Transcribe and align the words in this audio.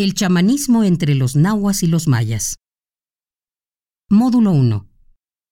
El 0.00 0.14
chamanismo 0.14 0.84
entre 0.84 1.16
los 1.16 1.34
nahuas 1.34 1.82
y 1.82 1.88
los 1.88 2.06
mayas. 2.06 2.54
Módulo 4.08 4.52
1. 4.52 4.86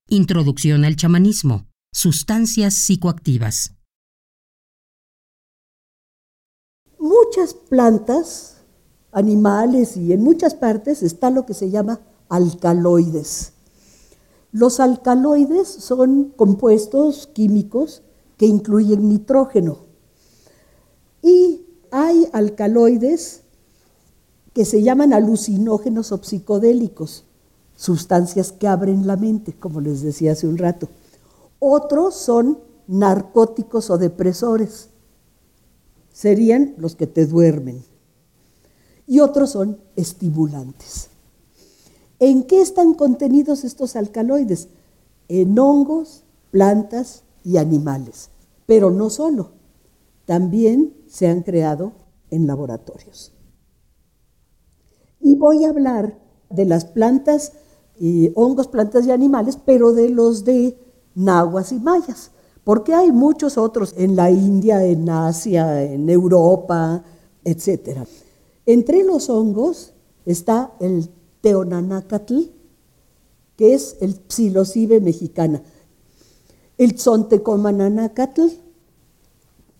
Introducción 0.08 0.84
al 0.84 0.94
chamanismo. 0.94 1.66
Sustancias 1.92 2.74
psicoactivas. 2.74 3.72
Muchas 7.00 7.54
plantas, 7.54 8.58
animales 9.10 9.96
y 9.96 10.12
en 10.12 10.22
muchas 10.22 10.54
partes 10.54 11.02
está 11.02 11.30
lo 11.30 11.44
que 11.44 11.54
se 11.54 11.70
llama 11.72 11.98
alcaloides. 12.28 13.52
Los 14.52 14.78
alcaloides 14.78 15.66
son 15.66 16.30
compuestos 16.36 17.26
químicos 17.26 18.04
que 18.36 18.46
incluyen 18.46 19.08
nitrógeno. 19.08 19.86
Y 21.20 21.66
hay 21.90 22.28
alcaloides 22.32 23.42
que 24.56 24.64
se 24.64 24.82
llaman 24.82 25.12
alucinógenos 25.12 26.12
o 26.12 26.24
psicodélicos, 26.24 27.26
sustancias 27.74 28.52
que 28.52 28.66
abren 28.66 29.06
la 29.06 29.18
mente, 29.18 29.52
como 29.52 29.82
les 29.82 30.00
decía 30.00 30.32
hace 30.32 30.48
un 30.48 30.56
rato. 30.56 30.88
Otros 31.58 32.14
son 32.14 32.60
narcóticos 32.86 33.90
o 33.90 33.98
depresores, 33.98 34.88
serían 36.10 36.74
los 36.78 36.96
que 36.96 37.06
te 37.06 37.26
duermen. 37.26 37.84
Y 39.06 39.20
otros 39.20 39.50
son 39.50 39.78
estimulantes. 39.94 41.10
¿En 42.18 42.44
qué 42.44 42.62
están 42.62 42.94
contenidos 42.94 43.62
estos 43.62 43.94
alcaloides? 43.94 44.68
En 45.28 45.58
hongos, 45.58 46.22
plantas 46.50 47.24
y 47.44 47.58
animales. 47.58 48.30
Pero 48.64 48.90
no 48.90 49.10
solo, 49.10 49.50
también 50.24 50.94
se 51.06 51.28
han 51.28 51.42
creado 51.42 51.92
en 52.30 52.46
laboratorios. 52.46 53.35
Y 55.26 55.34
voy 55.34 55.64
a 55.64 55.70
hablar 55.70 56.16
de 56.50 56.64
las 56.66 56.84
plantas, 56.84 57.50
y 57.98 58.30
hongos, 58.36 58.68
plantas 58.68 59.08
y 59.08 59.10
animales, 59.10 59.58
pero 59.66 59.92
de 59.92 60.08
los 60.08 60.44
de 60.44 60.78
nahuas 61.16 61.72
y 61.72 61.80
mayas, 61.80 62.30
porque 62.62 62.94
hay 62.94 63.10
muchos 63.10 63.58
otros 63.58 63.92
en 63.96 64.14
la 64.14 64.30
India, 64.30 64.84
en 64.84 65.10
Asia, 65.10 65.82
en 65.82 66.08
Europa, 66.08 67.02
etc. 67.42 68.06
Entre 68.66 69.02
los 69.02 69.28
hongos 69.28 69.94
está 70.26 70.74
el 70.78 71.10
teonanacatl, 71.40 72.42
que 73.56 73.74
es 73.74 73.96
el 74.00 74.20
psilocibe 74.28 75.00
mexicana, 75.00 75.60
el 76.78 76.94
tzontecomananacatl, 76.94 78.42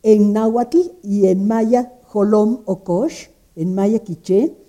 en 0.02 0.32
náhuatl 0.32 0.90
y 1.04 1.28
en 1.28 1.46
maya 1.46 2.00
jolom 2.02 2.62
o 2.64 2.82
kosh, 2.82 3.28
en 3.54 3.76
maya 3.76 4.00
quiché, 4.00 4.65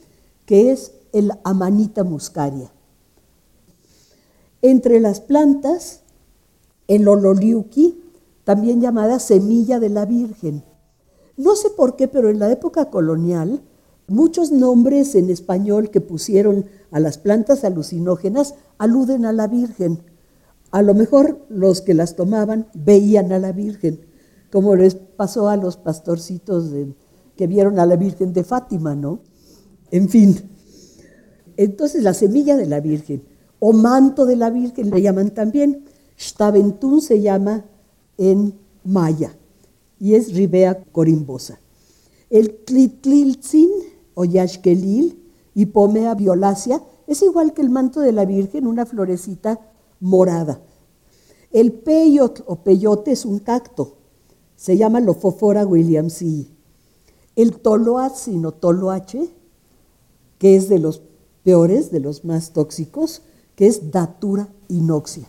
que 0.47 0.71
es 0.71 0.93
el 1.11 1.33
Amanita 1.43 2.03
muscaria. 2.03 2.71
Entre 4.61 4.99
las 4.99 5.19
plantas, 5.19 6.01
el 6.87 7.07
ololiuki, 7.07 8.01
también 8.45 8.79
llamada 8.79 9.19
semilla 9.19 9.79
de 9.79 9.89
la 9.89 10.05
Virgen. 10.05 10.63
No 11.35 11.55
sé 11.57 11.69
por 11.69 11.97
qué, 11.97 12.07
pero 12.07 12.29
en 12.29 12.39
la 12.39 12.49
época 12.49 12.89
colonial, 12.89 13.61
muchos 14.07 14.51
nombres 14.53 15.15
en 15.15 15.29
español 15.29 15.91
que 15.91 15.99
pusieron 15.99 16.65
a 16.91 17.01
las 17.01 17.17
plantas 17.17 17.65
alucinógenas 17.65 18.55
aluden 18.77 19.25
a 19.25 19.33
la 19.33 19.47
Virgen. 19.47 20.01
A 20.71 20.81
lo 20.81 20.93
mejor 20.93 21.45
los 21.49 21.81
que 21.81 21.93
las 21.93 22.15
tomaban 22.15 22.67
veían 22.73 23.33
a 23.33 23.39
la 23.39 23.51
Virgen, 23.51 23.99
como 24.49 24.77
les 24.77 24.95
pasó 24.95 25.49
a 25.49 25.57
los 25.57 25.75
pastorcitos 25.75 26.71
que 27.35 27.47
vieron 27.47 27.79
a 27.79 27.85
la 27.85 27.97
Virgen 27.97 28.31
de 28.31 28.45
Fátima, 28.45 28.95
¿no? 28.95 29.19
En 29.91 30.09
fin, 30.09 30.35
entonces 31.55 32.03
la 32.03 32.13
semilla 32.13 32.57
de 32.57 32.65
la 32.65 32.79
Virgen 32.79 33.23
o 33.59 33.73
manto 33.73 34.25
de 34.25 34.35
la 34.35 34.49
Virgen 34.49 34.89
le 34.89 35.01
llaman 35.01 35.31
también. 35.31 35.85
Staventún 36.19 37.01
se 37.01 37.21
llama 37.21 37.65
en 38.17 38.55
maya 38.83 39.37
y 39.99 40.15
es 40.15 40.33
Ribea 40.33 40.83
corimbosa. 40.91 41.59
El 42.29 42.57
clitlilzin 42.65 43.69
o 44.13 44.25
yashkelil 44.25 45.23
y 45.53 45.67
pomea 45.67 46.15
violácea 46.15 46.81
es 47.07 47.21
igual 47.21 47.53
que 47.53 47.61
el 47.61 47.69
manto 47.69 48.01
de 48.01 48.11
la 48.11 48.25
Virgen, 48.25 48.67
una 48.67 48.85
florecita 48.85 49.59
morada. 49.99 50.61
El 51.51 51.71
peyot 51.71 52.43
o 52.45 52.57
peyote 52.57 53.11
es 53.11 53.25
un 53.25 53.39
cacto, 53.39 53.95
se 54.55 54.75
llama 54.75 54.99
Lofofora 54.99 55.65
williamsi. 55.65 56.49
El 57.35 57.59
toloatzin 57.59 58.45
o 58.45 58.51
toloache 58.51 59.29
que 60.37 60.55
es 60.55 60.69
de 60.69 60.79
los 60.79 61.01
peores, 61.43 61.91
de 61.91 61.99
los 61.99 62.25
más 62.25 62.51
tóxicos, 62.51 63.21
que 63.55 63.67
es 63.67 63.91
Datura 63.91 64.47
inoxia. 64.67 65.27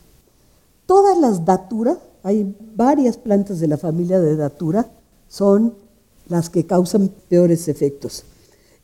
Todas 0.87 1.19
las 1.19 1.45
Datura, 1.45 1.99
hay 2.23 2.55
varias 2.75 3.17
plantas 3.17 3.61
de 3.61 3.69
la 3.69 3.77
familia 3.77 4.21
de 4.21 4.37
Datura, 4.37 4.91
son 5.29 5.75
las 6.29 6.51
que 6.51 6.67
causan 6.67 7.11
peores 7.29 7.69
efectos. 7.69 8.25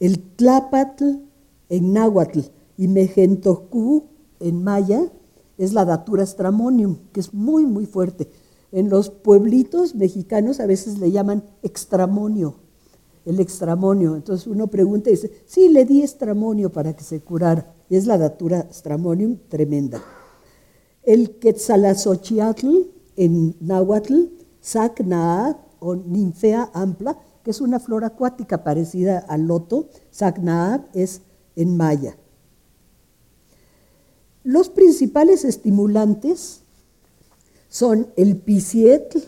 El 0.01 0.19
Tlapatl 0.19 1.05
en 1.69 1.93
náhuatl 1.93 2.41
y 2.77 2.89
Mejentocú 2.89 4.05
en 4.41 4.63
maya 4.63 5.11
es 5.59 5.73
la 5.73 5.85
Datura 5.85 6.27
stramonium, 6.27 6.97
que 7.13 7.21
es 7.21 7.33
muy, 7.33 7.67
muy 7.67 7.87
fuerte. 7.87 8.29
En 8.73 8.89
los 8.89 9.11
pueblitos 9.11 9.95
mexicanos 9.95 10.61
a 10.61 10.67
veces 10.67 10.99
le 10.99 11.13
llaman 11.13 11.45
extramonio, 11.63 12.57
el 13.25 13.41
extramonio. 13.41 14.17
Entonces 14.17 14.47
uno 14.47 14.67
pregunta 14.67 15.11
y 15.11 15.15
dice, 15.15 15.31
sí, 15.47 15.69
le 15.69 15.85
di 15.85 16.03
extramonio 16.03 16.71
para 16.71 16.95
que 16.95 17.05
se 17.05 17.21
curara. 17.21 17.75
Y 17.89 17.97
es 17.97 18.07
la 18.07 18.19
datura 18.19 18.67
stramonium 18.71 19.39
tremenda. 19.49 20.03
El 21.03 21.39
quetzalazochiatl 21.39 22.69
en 23.17 23.57
náhuatl, 23.61 24.15
sac 24.61 25.01
o 25.81 25.97
ninfea 25.97 26.71
ampla, 26.73 27.19
que 27.43 27.51
es 27.51 27.61
una 27.61 27.79
flor 27.79 28.05
acuática 28.05 28.65
parecida 28.65 29.19
al 29.19 29.47
loto, 29.47 29.89
sac 30.11 30.41
es 30.95 31.21
en 31.57 31.77
maya. 31.77 32.17
Los 34.43 34.69
principales 34.69 35.45
estimulantes 35.45 36.63
son 37.69 38.09
el 38.17 38.37
pisietl, 38.37 39.19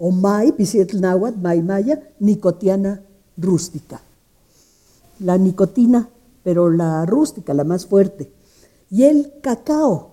o 0.00 0.10
mai, 0.10 0.52
pisietl 0.56 0.98
náhuatl, 0.98 1.38
mai 1.38 1.60
maya, 1.60 2.00
nicotiana 2.18 3.02
rústica. 3.36 4.00
La 5.20 5.36
nicotina, 5.36 6.08
pero 6.42 6.70
la 6.70 7.04
rústica, 7.04 7.52
la 7.52 7.64
más 7.64 7.84
fuerte. 7.84 8.32
Y 8.90 9.04
el 9.04 9.30
cacao, 9.42 10.12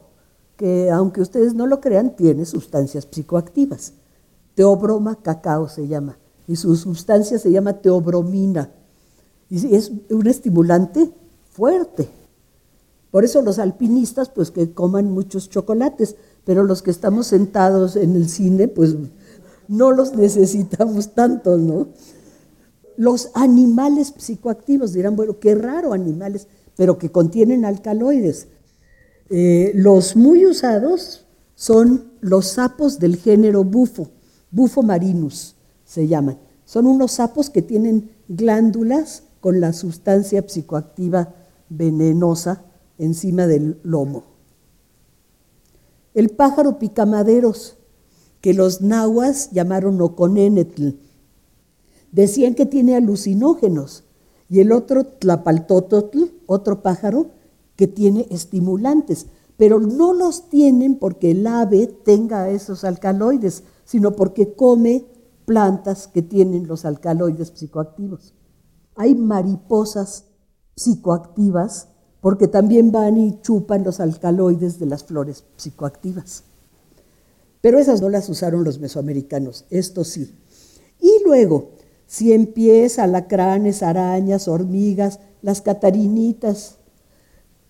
que 0.58 0.92
aunque 0.92 1.22
ustedes 1.22 1.53
no 1.53 1.66
lo 1.68 1.80
crean, 1.80 2.18
tiene 2.18 2.46
sustancias 2.46 3.08
psicoactivas. 3.09 3.94
Teobroma 4.56 5.16
cacao 5.22 5.70
se 5.70 5.88
llama. 5.88 6.18
Y 6.47 6.58
su 6.58 6.76
sustancia 6.76 7.40
se 7.40 7.50
llama 7.50 7.74
teobromina. 7.74 8.70
Y 9.50 9.74
es 9.74 9.92
un 10.09 10.28
estimulante 10.28 11.09
fuerte. 11.52 12.09
Por 13.09 13.24
eso 13.24 13.42
los 13.42 13.58
alpinistas, 13.58 14.30
pues 14.30 14.52
que 14.52 14.74
coman 14.74 15.12
muchos 15.12 15.50
chocolates, 15.50 16.18
pero 16.44 16.64
los 16.64 16.81
que 16.81 16.92
estamos 16.92 17.28
sentados 17.28 17.96
en 17.96 18.18
el 18.18 18.28
cine, 18.28 18.68
pues 18.68 18.96
no 19.67 19.91
los 19.91 20.16
necesitamos 20.16 21.13
tanto, 21.13 21.57
¿no? 21.57 21.88
Los 22.95 23.29
animales 23.35 24.13
psicoactivos 24.17 24.94
dirán, 24.94 25.16
bueno, 25.16 25.39
qué 25.39 25.55
raro 25.55 25.94
animales, 25.94 26.47
pero 26.75 26.97
que 26.97 27.11
contienen 27.11 27.66
alcaloides. 27.66 28.47
Eh, 29.29 29.72
los 29.75 30.16
muy 30.16 30.45
usados 30.45 31.25
son 31.55 32.11
los 32.22 32.47
sapos 32.47 32.99
del 32.99 33.17
género 33.17 33.64
bufo, 33.64 34.09
bufo 34.52 34.84
marinus 34.84 35.55
se 35.85 36.08
llaman. 36.08 36.37
Son 36.66 36.85
unos 36.85 37.13
sapos 37.13 37.49
que 37.49 37.61
tienen 37.61 38.11
glándulas 38.28 39.23
con 39.40 39.61
la 39.61 39.73
sustancia 39.73 40.43
psicoactiva 40.47 41.34
venenosa 41.70 42.63
encima 42.97 43.47
del 43.47 43.79
lomo. 43.84 44.23
El 46.13 46.29
pájaro 46.29 46.79
picamaderos 46.79 47.77
que 48.47 48.53
los 48.53 48.79
nahuas 48.79 49.52
llamaron 49.52 50.02
Oconenetl. 50.02 50.91
Decían 52.14 52.55
que 52.55 52.66
tiene 52.66 52.96
alucinógenos. 52.96 54.05
Y 54.47 54.61
el 54.61 54.72
otro, 54.72 55.03
Tlapaltototl, 55.03 56.32
otro 56.46 56.82
pájaro, 56.82 57.32
que 57.76 57.88
tiene 57.88 58.26
estimulantes. 58.29 59.26
Pero 59.58 59.82
no 59.82 60.14
los 60.14 60.47
tienen 60.47 60.96
porque 60.96 61.32
el 61.32 61.46
ave 61.46 61.88
tenga 61.88 62.49
esos 62.49 62.85
alcaloides, 62.85 63.66
sino 63.84 64.14
porque 64.14 64.53
come 64.53 65.03
plantas 65.44 66.08
que 66.08 66.22
tienen 66.22 66.67
los 66.67 66.85
alcaloides 66.85 67.52
psicoactivos. 67.53 68.34
Hay 68.96 69.14
mariposas 69.14 70.28
psicoactivas 70.73 71.90
porque 72.22 72.47
también 72.47 72.94
van 72.94 73.17
y 73.17 73.41
chupan 73.41 73.84
los 73.84 73.99
alcaloides 73.99 74.79
de 74.79 74.85
las 74.85 75.03
flores 75.03 75.44
psicoactivas. 75.58 76.46
Pero 77.62 77.80
esas 77.80 78.02
no 78.02 78.09
las 78.09 78.30
usaron 78.30 78.64
los 78.64 78.80
mesoamericanos, 78.80 79.66
esto 79.70 80.04
sí. 80.04 80.36
Y 81.00 81.24
luego, 81.26 81.72
cien 82.06 82.48
pies, 82.48 83.00
alacranes, 83.00 83.84
arañas, 83.84 84.48
hormigas, 84.48 85.20
las 85.42 85.62
catarinitas 85.62 86.78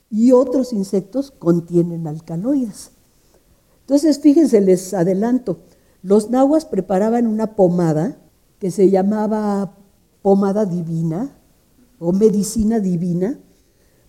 y 0.10 0.32
otros 0.32 0.74
insectos 0.74 1.32
contienen 1.32 2.08
alcaloides. 2.08 2.92
Entonces, 3.82 4.20
fíjense, 4.20 4.62
les 4.62 4.94
adelanto, 4.94 5.60
los 6.02 6.30
nahuas 6.30 6.66
preparaban 6.66 7.28
una 7.28 7.56
pomada 7.56 8.18
que 8.60 8.72
se 8.72 8.90
llamaba 8.90 9.78
pomada 10.22 10.66
divina 10.66 11.38
o 12.00 12.12
medicina 12.12 12.80
divina, 12.80 13.40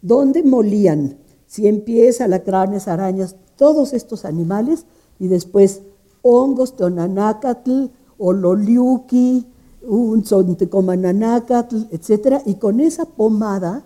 donde 0.03 0.43
molían 0.43 1.19
cien 1.47 1.83
pies, 1.83 2.21
alacranes, 2.21 2.89
arañas, 2.89 3.37
todos 3.57 3.93
estos 3.93 4.25
animales, 4.25 4.85
y 5.19 5.29
después 5.29 5.83
hongos, 6.23 6.77
tonanácatl, 6.77 7.87
ololiuki, 8.19 9.47
un 9.83 10.25
sontecomananacatl, 10.25 11.89
etc. 11.91 12.43
Y 12.45 12.55
con 12.55 12.81
esa 12.81 13.05
pomada, 13.07 13.85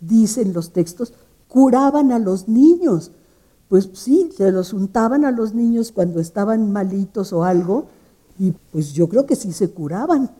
dicen 0.00 0.52
los 0.52 0.72
textos, 0.72 1.12
curaban 1.48 2.12
a 2.12 2.18
los 2.18 2.48
niños. 2.48 3.12
Pues 3.68 3.90
sí, 3.94 4.30
se 4.36 4.52
los 4.52 4.72
untaban 4.72 5.24
a 5.24 5.30
los 5.30 5.54
niños 5.54 5.92
cuando 5.92 6.20
estaban 6.20 6.72
malitos 6.72 7.32
o 7.32 7.44
algo, 7.44 7.86
y 8.38 8.52
pues 8.70 8.92
yo 8.92 9.08
creo 9.08 9.26
que 9.26 9.36
sí 9.36 9.52
se 9.52 9.70
curaban. 9.70 10.30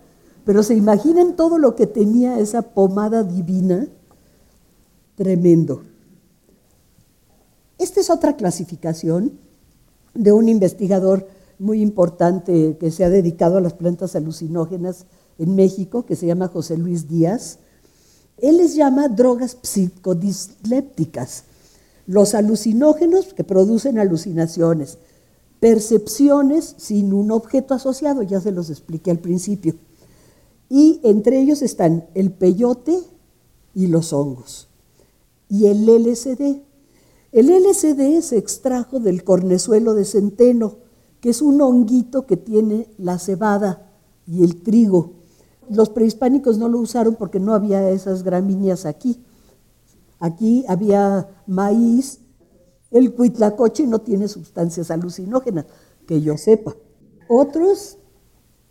Pero 0.44 0.62
se 0.62 0.74
imaginan 0.74 1.36
todo 1.36 1.58
lo 1.58 1.74
que 1.76 1.86
tenía 1.86 2.38
esa 2.38 2.62
pomada 2.62 3.22
divina, 3.22 3.86
tremendo. 5.14 5.82
Esta 7.78 8.00
es 8.00 8.10
otra 8.10 8.36
clasificación 8.36 9.32
de 10.14 10.32
un 10.32 10.48
investigador 10.48 11.28
muy 11.58 11.80
importante 11.80 12.76
que 12.78 12.90
se 12.90 13.04
ha 13.04 13.10
dedicado 13.10 13.58
a 13.58 13.60
las 13.60 13.74
plantas 13.74 14.16
alucinógenas 14.16 15.06
en 15.38 15.54
México, 15.54 16.04
que 16.04 16.16
se 16.16 16.26
llama 16.26 16.48
José 16.48 16.76
Luis 16.76 17.08
Díaz. 17.08 17.58
Él 18.38 18.56
les 18.56 18.74
llama 18.74 19.08
drogas 19.08 19.58
psicodislépticas, 19.62 21.44
los 22.06 22.34
alucinógenos 22.34 23.32
que 23.32 23.44
producen 23.44 23.98
alucinaciones, 23.98 24.98
percepciones 25.60 26.74
sin 26.78 27.12
un 27.12 27.30
objeto 27.30 27.74
asociado, 27.74 28.22
ya 28.22 28.40
se 28.40 28.50
los 28.50 28.68
expliqué 28.68 29.12
al 29.12 29.20
principio. 29.20 29.76
Y 30.68 31.00
entre 31.04 31.40
ellos 31.40 31.62
están 31.62 32.06
el 32.14 32.32
peyote 32.32 32.98
y 33.74 33.86
los 33.86 34.12
hongos. 34.12 34.68
Y 35.48 35.66
el 35.66 35.86
LSD. 35.86 36.62
El 37.32 37.48
LSD 37.48 38.20
se 38.20 38.36
extrajo 38.36 39.00
del 39.00 39.24
cornezuelo 39.24 39.94
de 39.94 40.04
centeno, 40.04 40.76
que 41.20 41.30
es 41.30 41.40
un 41.40 41.62
honguito 41.62 42.26
que 42.26 42.36
tiene 42.36 42.88
la 42.98 43.18
cebada 43.18 43.90
y 44.26 44.44
el 44.44 44.62
trigo. 44.62 45.14
Los 45.70 45.88
prehispánicos 45.88 46.58
no 46.58 46.68
lo 46.68 46.78
usaron 46.78 47.14
porque 47.14 47.40
no 47.40 47.54
había 47.54 47.90
esas 47.90 48.22
gramíneas 48.22 48.84
aquí. 48.84 49.22
Aquí 50.18 50.64
había 50.68 51.28
maíz, 51.46 52.20
el 52.90 53.14
cuitlacoche 53.14 53.86
no 53.86 54.02
tiene 54.02 54.28
sustancias 54.28 54.90
alucinógenas, 54.90 55.64
que 56.06 56.20
yo 56.20 56.36
sepa. 56.36 56.76
Otros 57.28 57.96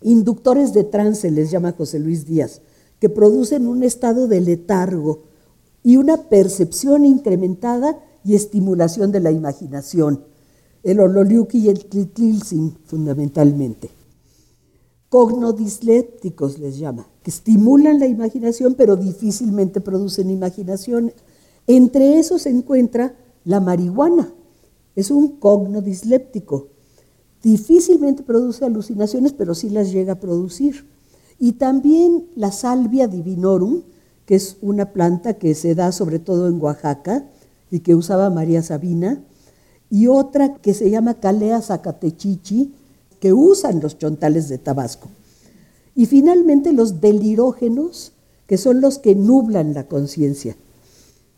inductores 0.03 0.71
de 0.73 0.83
trance, 0.83 1.31
les 1.31 1.49
llama 1.49 1.71
José 1.71 1.97
Luis 1.97 2.27
Díaz, 2.27 2.61
que 2.99 3.09
producen 3.09 3.67
un 3.67 3.81
estado 3.81 4.27
de 4.27 4.39
letargo 4.39 5.23
y 5.81 5.97
una 5.97 6.29
percepción 6.29 7.05
incrementada 7.05 7.97
y 8.23 8.35
estimulación 8.35 9.11
de 9.11 9.19
la 9.19 9.31
imaginación 9.31 10.25
el 10.83 10.99
ololiuki 10.99 11.59
y 11.59 11.69
el 11.69 11.85
tlitlilsin 11.85 12.77
fundamentalmente. 12.85 13.91
Cognodislépticos 15.09 16.57
les 16.59 16.77
llama, 16.77 17.05
que 17.21 17.31
estimulan 17.31 17.99
la 17.99 18.07
imaginación 18.07 18.75
pero 18.75 18.95
difícilmente 18.95 19.81
producen 19.81 20.29
imaginación. 20.29 21.11
Entre 21.67 22.17
esos 22.17 22.43
se 22.43 22.49
encuentra 22.49 23.15
la 23.43 23.59
marihuana, 23.59 24.33
es 24.95 25.11
un 25.11 25.37
cognodisléptico. 25.37 26.69
Difícilmente 27.43 28.23
produce 28.23 28.65
alucinaciones, 28.65 29.33
pero 29.33 29.55
sí 29.55 29.69
las 29.69 29.91
llega 29.91 30.13
a 30.13 30.19
producir. 30.19 30.87
Y 31.39 31.53
también 31.53 32.27
la 32.35 32.51
salvia 32.51 33.07
divinorum, 33.07 33.81
que 34.25 34.35
es 34.35 34.57
una 34.61 34.93
planta 34.93 35.33
que 35.33 35.55
se 35.55 35.73
da 35.73 35.91
sobre 35.91 36.19
todo 36.19 36.47
en 36.47 36.61
Oaxaca 36.61 37.27
y 37.71 37.79
que 37.79 37.95
usaba 37.95 38.29
María 38.29 38.61
Sabina, 38.61 39.23
y 39.89 40.07
otra 40.07 40.55
que 40.55 40.73
se 40.73 40.89
llama 40.89 41.15
Calea 41.15 41.61
Zacatechichi, 41.61 42.73
que 43.19 43.33
usan 43.33 43.79
los 43.79 43.97
chontales 43.97 44.49
de 44.49 44.57
Tabasco. 44.57 45.09
Y 45.95 46.05
finalmente 46.05 46.73
los 46.73 47.01
delirógenos, 47.01 48.13
que 48.47 48.57
son 48.57 48.81
los 48.81 48.99
que 48.99 49.15
nublan 49.15 49.73
la 49.73 49.87
conciencia. 49.87 50.55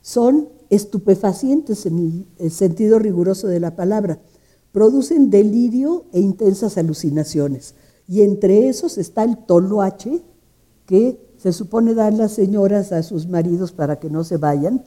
Son 0.02 0.50
estupefacientes 0.70 1.86
en 1.86 2.26
el 2.40 2.52
sentido 2.52 3.00
riguroso 3.00 3.48
de 3.48 3.60
la 3.60 3.76
palabra. 3.76 4.20
Producen 4.72 5.30
delirio 5.30 6.06
e 6.12 6.20
intensas 6.20 6.78
alucinaciones. 6.78 7.76
Y 8.08 8.22
entre 8.22 8.70
esos 8.70 8.98
está 8.98 9.24
el 9.24 9.38
toloache, 9.38 10.24
que 10.86 11.20
se 11.38 11.54
supone 11.54 11.94
dan 11.94 12.18
las 12.18 12.32
señoras 12.34 12.92
a 12.92 13.04
sus 13.04 13.28
maridos 13.28 13.72
para 13.72 14.00
que 14.00 14.10
no 14.10 14.24
se 14.24 14.38
vayan, 14.38 14.84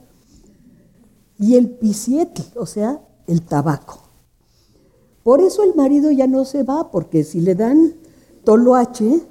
y 1.39 1.55
el 1.55 1.69
pisiete, 1.69 2.43
o 2.55 2.65
sea, 2.65 3.01
el 3.27 3.41
tabaco. 3.41 4.03
Por 5.23 5.41
eso 5.41 5.63
el 5.63 5.75
marido 5.75 6.09
ya 6.11 6.27
no 6.27 6.45
se 6.45 6.63
va, 6.63 6.89
porque 6.89 7.23
si 7.23 7.41
le 7.41 7.53
dan 7.53 7.93
toloache, 8.43 9.21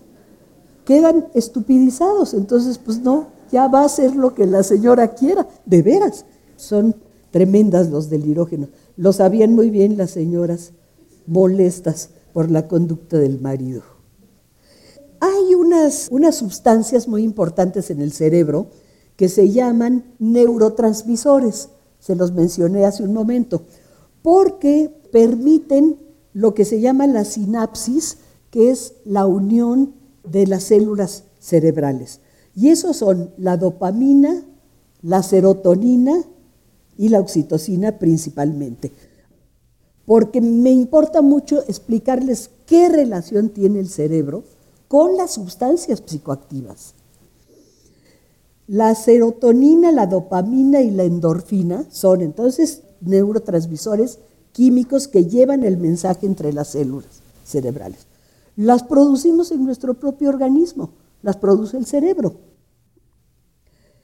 quedan 0.85 1.29
estupidizados. 1.35 2.35
Entonces, 2.35 2.79
pues 2.79 3.01
no, 3.01 3.29
ya 3.51 3.69
va 3.69 3.81
a 3.81 3.87
hacer 3.87 4.15
lo 4.15 4.35
que 4.35 4.47
la 4.47 4.63
señora 4.63 5.15
quiera. 5.15 5.49
De 5.65 5.83
veras, 5.83 6.27
son 6.57 6.97
tremendas 7.31 7.91
los 7.91 8.11
delirógenos. 8.11 8.69
Lo 8.97 9.13
sabían 9.13 9.55
muy 9.55 9.71
bien 9.71 9.97
las 9.97 10.11
señoras 10.11 10.73
molestas 11.27 12.11
por 12.33 12.51
la 12.51 12.69
conducta 12.69 13.19
del 13.19 13.41
marido. 13.41 13.83
Hay 15.21 15.55
unas, 15.55 16.09
unas 16.11 16.37
sustancias 16.37 17.09
muy 17.09 17.23
importantes 17.23 17.91
en 17.91 18.01
el 18.01 18.13
cerebro 18.13 18.69
que 19.17 19.29
se 19.29 19.51
llaman 19.51 20.05
neurotransmisores. 20.19 21.71
Se 21.99 22.15
los 22.15 22.33
mencioné 22.33 22.85
hace 22.85 23.03
un 23.03 23.13
momento 23.13 23.63
porque 24.23 24.91
permiten 25.13 25.97
lo 26.33 26.53
que 26.53 26.65
se 26.65 26.81
llama 26.81 27.07
la 27.07 27.25
sinapsis, 27.25 28.19
que 28.51 28.71
es 28.71 28.95
la 29.05 29.25
unión 29.27 29.95
de 30.25 30.47
las 30.47 30.65
células 30.65 31.25
cerebrales. 31.39 32.21
Y 32.55 32.71
esos 32.71 32.97
son 32.97 33.31
la 33.37 33.57
dopamina, 33.57 34.43
la 35.03 35.23
serotonina 35.23 36.25
y 36.99 37.09
la 37.09 37.21
oxitocina 37.21 37.99
principalmente. 37.99 38.93
Porque 40.05 40.41
me 40.41 40.71
importa 40.71 41.23
mucho 41.23 41.63
explicarles 41.69 42.51
qué 42.67 42.89
relación 42.89 43.51
tiene 43.51 43.81
el 43.81 43.89
cerebro 43.89 44.45
con 44.89 45.17
las 45.17 45.35
sustancias 45.35 46.03
psicoactivas. 46.05 46.95
La 48.69 48.95
serotonina, 48.97 49.93
la 49.93 50.07
dopamina 50.07 50.81
y 50.81 50.91
la 50.91 51.05
endorfina 51.05 51.85
son 51.91 52.21
entonces 52.21 52.83
neurotransmisores 53.01 54.19
químicos 54.53 55.07
que 55.07 55.27
llevan 55.27 55.63
el 55.63 55.77
mensaje 55.77 56.27
entre 56.27 56.53
las 56.53 56.69
células 56.69 57.23
cerebrales. 57.45 58.07
Las 58.57 58.83
producimos 58.83 59.53
en 59.53 59.65
nuestro 59.65 59.95
propio 59.95 60.31
organismo, 60.31 60.91
las 61.23 61.37
produce 61.37 61.77
el 61.77 61.87
cerebro. 61.87 62.35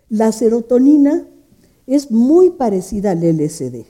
La 0.08 0.30
serotonina 0.30 1.26
es 1.86 2.10
muy 2.10 2.50
parecida 2.50 3.12
al 3.12 3.20
LSD. 3.20 3.86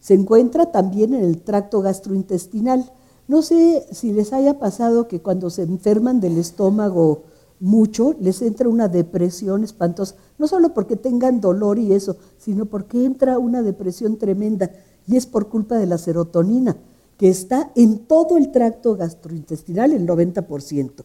Se 0.00 0.14
encuentra 0.14 0.72
también 0.72 1.14
en 1.14 1.22
el 1.22 1.42
tracto 1.42 1.80
gastrointestinal. 1.80 2.90
No 3.28 3.42
sé 3.42 3.86
si 3.92 4.12
les 4.12 4.32
haya 4.32 4.58
pasado 4.58 5.06
que 5.06 5.20
cuando 5.20 5.50
se 5.50 5.62
enferman 5.62 6.20
del 6.20 6.38
estómago 6.38 7.22
mucho, 7.62 8.16
les 8.18 8.42
entra 8.42 8.68
una 8.68 8.88
depresión 8.88 9.62
espantosa, 9.62 10.16
no 10.36 10.48
solo 10.48 10.74
porque 10.74 10.96
tengan 10.96 11.40
dolor 11.40 11.78
y 11.78 11.92
eso, 11.92 12.16
sino 12.36 12.66
porque 12.66 13.04
entra 13.04 13.38
una 13.38 13.62
depresión 13.62 14.16
tremenda 14.16 14.72
y 15.06 15.16
es 15.16 15.26
por 15.26 15.48
culpa 15.48 15.76
de 15.76 15.86
la 15.86 15.96
serotonina, 15.96 16.76
que 17.16 17.28
está 17.28 17.70
en 17.76 18.00
todo 18.00 18.36
el 18.36 18.50
tracto 18.50 18.96
gastrointestinal, 18.96 19.92
el 19.92 20.08
90%. 20.08 21.04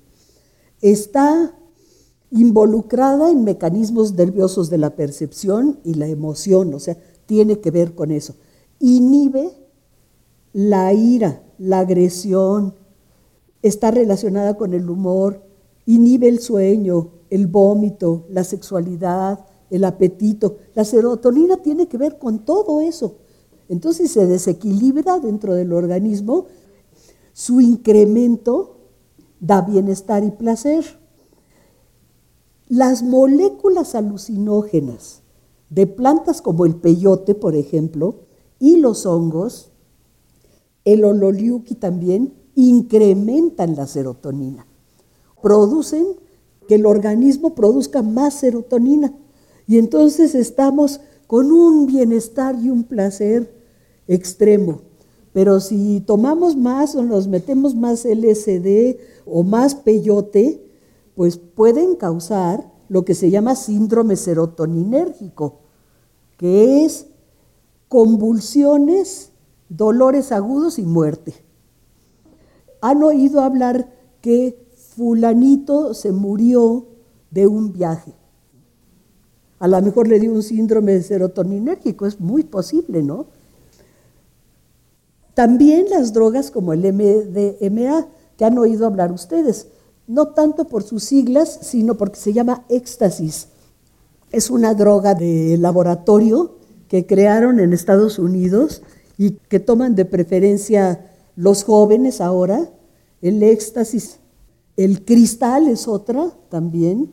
Está 0.81 1.53
involucrada 2.31 3.29
en 3.29 3.43
mecanismos 3.43 4.13
nerviosos 4.13 4.71
de 4.71 4.79
la 4.79 4.95
percepción 4.95 5.79
y 5.83 5.93
la 5.93 6.07
emoción, 6.07 6.73
o 6.73 6.79
sea, 6.79 6.97
tiene 7.27 7.59
que 7.59 7.69
ver 7.69 7.93
con 7.93 8.09
eso. 8.09 8.33
Inhibe 8.79 9.51
la 10.53 10.91
ira, 10.91 11.43
la 11.59 11.79
agresión, 11.79 12.73
está 13.61 13.91
relacionada 13.91 14.57
con 14.57 14.73
el 14.73 14.89
humor, 14.89 15.46
inhibe 15.87 16.27
el 16.27 16.39
sueño, 16.39 17.09
el 17.31 17.47
vómito, 17.47 18.25
la 18.29 18.43
sexualidad, 18.43 19.45
el 19.71 19.83
apetito. 19.83 20.57
La 20.75 20.85
serotonina 20.85 21.57
tiene 21.57 21.87
que 21.87 21.97
ver 21.97 22.19
con 22.19 22.45
todo 22.45 22.81
eso. 22.81 23.15
Entonces 23.69 24.11
se 24.11 24.27
desequilibra 24.27 25.19
dentro 25.19 25.55
del 25.55 25.73
organismo, 25.73 26.45
su 27.33 27.61
incremento 27.61 28.77
da 29.39 29.61
bienestar 29.61 30.23
y 30.23 30.31
placer. 30.31 30.85
Las 32.67 33.01
moléculas 33.01 33.95
alucinógenas 33.95 35.21
de 35.69 35.87
plantas 35.87 36.41
como 36.41 36.65
el 36.65 36.75
peyote, 36.75 37.33
por 37.35 37.55
ejemplo, 37.55 38.27
y 38.59 38.77
los 38.77 39.05
hongos, 39.05 39.71
el 40.83 41.03
ololiuki 41.05 41.75
también, 41.75 42.33
incrementan 42.55 43.75
la 43.75 43.87
serotonina. 43.87 44.66
Producen 45.41 46.05
que 46.67 46.75
el 46.75 46.85
organismo 46.85 47.55
produzca 47.55 48.01
más 48.01 48.35
serotonina. 48.35 49.13
Y 49.67 49.77
entonces 49.77 50.35
estamos 50.35 51.01
con 51.27 51.51
un 51.51 51.85
bienestar 51.87 52.55
y 52.55 52.69
un 52.69 52.83
placer 52.83 53.53
extremo. 54.07 54.81
Pero 55.33 55.59
si 55.59 56.01
tomamos 56.01 56.55
más 56.55 56.95
o 56.95 57.03
nos 57.03 57.27
metemos 57.27 57.75
más 57.75 58.05
LSD 58.05 58.97
o 59.25 59.43
más 59.43 59.75
peyote, 59.75 60.63
pues 61.15 61.37
pueden 61.37 61.95
causar 61.95 62.71
lo 62.89 63.05
que 63.05 63.13
se 63.13 63.29
llama 63.29 63.55
síndrome 63.55 64.15
serotoninérgico, 64.15 65.59
que 66.37 66.85
es 66.85 67.07
convulsiones, 67.89 69.31
dolores 69.69 70.31
agudos 70.31 70.79
y 70.79 70.83
muerte. 70.83 71.35
¿Han 72.81 73.03
oído 73.03 73.41
hablar 73.41 73.93
que 74.21 74.66
fulanito 74.97 75.93
se 75.93 76.11
murió 76.11 76.87
de 77.29 77.45
un 77.45 77.71
viaje? 77.71 78.11
A 79.59 79.67
lo 79.67 79.81
mejor 79.81 80.07
le 80.07 80.19
dio 80.19 80.33
un 80.33 80.43
síndrome 80.43 81.01
serotoninérgico, 81.01 82.05
es 82.05 82.19
muy 82.19 82.43
posible, 82.43 83.03
¿no? 83.03 83.27
También 85.33 85.85
las 85.89 86.13
drogas 86.13 86.49
como 86.49 86.73
el 86.73 86.81
MDMA, 86.81 88.07
que 88.37 88.45
han 88.45 88.57
oído 88.57 88.87
hablar 88.87 89.11
ustedes, 89.11 89.67
no 90.07 90.29
tanto 90.29 90.65
por 90.65 90.83
sus 90.83 91.03
siglas, 91.03 91.59
sino 91.61 91.95
porque 91.95 92.19
se 92.19 92.33
llama 92.33 92.65
éxtasis. 92.69 93.49
Es 94.31 94.49
una 94.49 94.73
droga 94.73 95.13
de 95.13 95.57
laboratorio 95.57 96.55
que 96.87 97.05
crearon 97.05 97.59
en 97.59 97.73
Estados 97.73 98.17
Unidos 98.17 98.81
y 99.17 99.31
que 99.31 99.59
toman 99.59 99.95
de 99.95 100.05
preferencia 100.05 101.11
los 101.35 101.63
jóvenes 101.63 102.19
ahora. 102.21 102.69
El 103.21 103.43
éxtasis, 103.43 104.19
el 104.77 105.03
cristal 105.03 105.67
es 105.67 105.87
otra 105.87 106.31
también. 106.49 107.11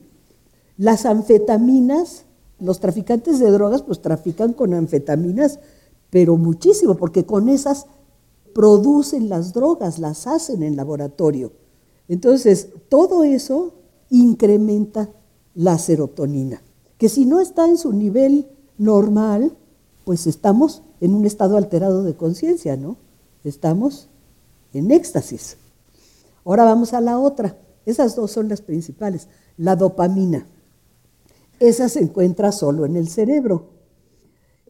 Las 0.76 1.06
anfetaminas, 1.06 2.26
los 2.60 2.78
traficantes 2.78 3.38
de 3.38 3.50
drogas 3.50 3.82
pues 3.82 4.00
trafican 4.00 4.52
con 4.52 4.74
anfetaminas, 4.74 5.58
pero 6.10 6.36
muchísimo, 6.36 6.96
porque 6.96 7.24
con 7.24 7.48
esas 7.48 7.86
producen 8.54 9.28
las 9.28 9.52
drogas, 9.52 9.98
las 9.98 10.26
hacen 10.26 10.62
en 10.62 10.76
laboratorio. 10.76 11.52
Entonces, 12.06 12.68
todo 12.88 13.24
eso 13.24 13.74
incrementa 14.10 15.10
la 15.54 15.78
serotonina, 15.78 16.62
que 16.98 17.08
si 17.08 17.24
no 17.24 17.40
está 17.40 17.66
en 17.66 17.78
su 17.78 17.92
nivel 17.92 18.46
normal, 18.76 19.56
pues 20.04 20.26
estamos 20.26 20.82
en 21.00 21.14
un 21.14 21.24
estado 21.24 21.56
alterado 21.56 22.02
de 22.02 22.14
conciencia, 22.14 22.76
¿no? 22.76 22.96
Estamos 23.42 24.08
en 24.72 24.90
éxtasis. 24.90 25.56
Ahora 26.44 26.64
vamos 26.64 26.92
a 26.92 27.00
la 27.00 27.18
otra. 27.18 27.56
Esas 27.86 28.16
dos 28.16 28.30
son 28.30 28.48
las 28.48 28.60
principales. 28.60 29.28
La 29.56 29.76
dopamina. 29.76 30.46
Esa 31.60 31.88
se 31.88 32.00
encuentra 32.00 32.52
solo 32.52 32.84
en 32.84 32.96
el 32.96 33.08
cerebro 33.08 33.70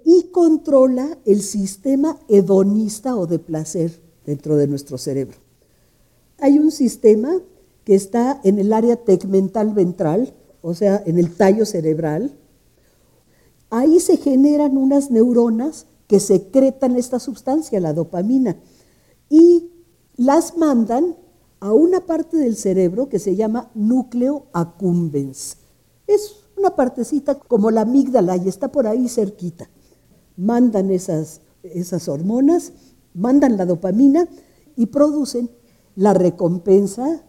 y 0.04 0.25
controla 0.25 1.19
el 1.25 1.40
sistema 1.40 2.19
hedonista 2.28 3.16
o 3.16 3.26
de 3.26 3.38
placer 3.38 4.00
dentro 4.26 4.57
de 4.57 4.66
nuestro 4.66 4.99
cerebro. 4.99 5.38
Hay 6.38 6.59
un 6.59 6.71
sistema 6.71 7.40
que 7.85 7.95
está 7.95 8.40
en 8.45 8.59
el 8.59 8.73
área 8.73 8.97
tegmental 8.97 9.73
ventral, 9.73 10.35
o 10.62 10.75
sea, 10.75 11.02
en 11.07 11.19
el 11.19 11.35
tallo 11.35 11.64
cerebral, 11.64 12.37
ahí 13.71 14.00
se 14.00 14.16
generan 14.16 14.76
unas 14.76 15.11
neuronas 15.11 15.87
que 16.07 16.21
secretan 16.21 16.97
esta 16.97 17.19
sustancia, 17.19 17.81
la 17.81 17.93
dopamina, 17.93 18.57
y 19.28 19.71
las 20.16 20.57
mandan 20.57 21.16
a 21.64 21.73
una 21.73 22.04
parte 22.04 22.37
del 22.37 22.56
cerebro 22.56 23.09
que 23.09 23.18
se 23.18 23.37
llama 23.37 23.71
núcleo 23.75 24.49
accumbens. 24.52 25.56
Es 26.06 26.44
una 26.59 26.76
partecita 26.76 27.37
como 27.38 27.71
la 27.71 27.80
amígdala 27.80 28.37
y 28.37 28.49
está 28.49 28.71
por 28.71 28.87
ahí 28.87 29.09
cerquita. 29.09 29.71
Mandan 30.37 30.90
esas, 30.90 31.40
esas 31.62 32.06
hormonas, 32.06 32.75
mandan 33.14 33.56
la 33.56 33.64
dopamina 33.64 34.28
y 34.76 34.85
producen 34.85 35.49
la 35.97 36.12
recompensa, 36.12 37.23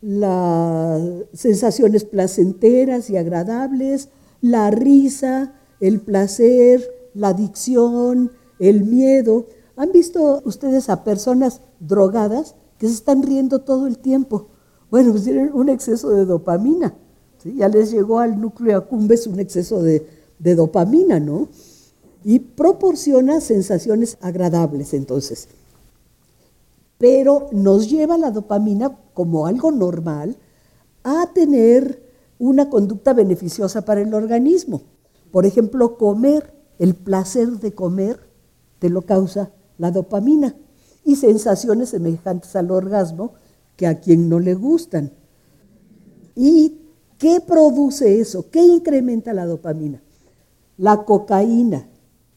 las 0.00 1.00
sensaciones 1.32 2.02
placenteras 2.02 3.08
y 3.08 3.18
agradables, 3.18 4.08
la 4.40 4.68
risa, 4.72 5.54
el 5.78 6.00
placer, 6.00 6.82
la 7.14 7.28
adicción, 7.28 8.32
el 8.58 8.82
miedo. 8.82 9.46
¿Han 9.76 9.92
visto 9.92 10.42
ustedes 10.44 10.88
a 10.88 11.04
personas 11.04 11.60
drogadas 11.78 12.56
que 12.82 12.88
se 12.88 12.94
están 12.94 13.22
riendo 13.22 13.60
todo 13.60 13.86
el 13.86 13.96
tiempo? 13.98 14.48
Bueno, 14.90 15.12
pues 15.12 15.22
tienen 15.22 15.52
un 15.54 15.68
exceso 15.68 16.10
de 16.10 16.24
dopamina. 16.24 16.96
Ya 17.44 17.68
les 17.68 17.92
llegó 17.92 18.18
al 18.18 18.40
núcleo 18.40 18.76
accumbens 18.76 19.28
un 19.28 19.38
exceso 19.38 19.80
de 19.84 20.04
dopamina, 20.56 21.20
¿no? 21.20 21.46
Y 22.24 22.40
proporciona 22.40 23.40
sensaciones 23.40 24.18
agradables 24.20 24.94
entonces. 24.94 25.46
Pero 26.98 27.46
nos 27.52 27.88
lleva 27.88 28.18
la 28.18 28.32
dopamina 28.32 28.98
como 29.14 29.46
algo 29.46 29.70
normal 29.70 30.36
a 31.04 31.30
tener 31.32 32.02
una 32.40 32.68
conducta 32.68 33.12
beneficiosa 33.12 33.84
para 33.84 34.00
el 34.00 34.12
organismo. 34.12 34.82
Por 35.30 35.46
ejemplo, 35.46 35.96
comer, 35.96 36.52
el 36.80 36.96
placer 36.96 37.48
de 37.60 37.74
comer, 37.74 38.18
te 38.80 38.90
lo 38.90 39.02
causa 39.02 39.52
la 39.78 39.92
dopamina 39.92 40.56
y 41.04 41.16
sensaciones 41.16 41.90
semejantes 41.90 42.54
al 42.56 42.70
orgasmo 42.70 43.32
que 43.76 43.86
a 43.86 44.00
quien 44.00 44.28
no 44.28 44.38
le 44.38 44.54
gustan. 44.54 45.12
¿Y 46.34 46.78
qué 47.18 47.40
produce 47.40 48.20
eso? 48.20 48.50
¿Qué 48.50 48.64
incrementa 48.64 49.32
la 49.32 49.46
dopamina? 49.46 50.02
La 50.78 51.04
cocaína, 51.04 51.88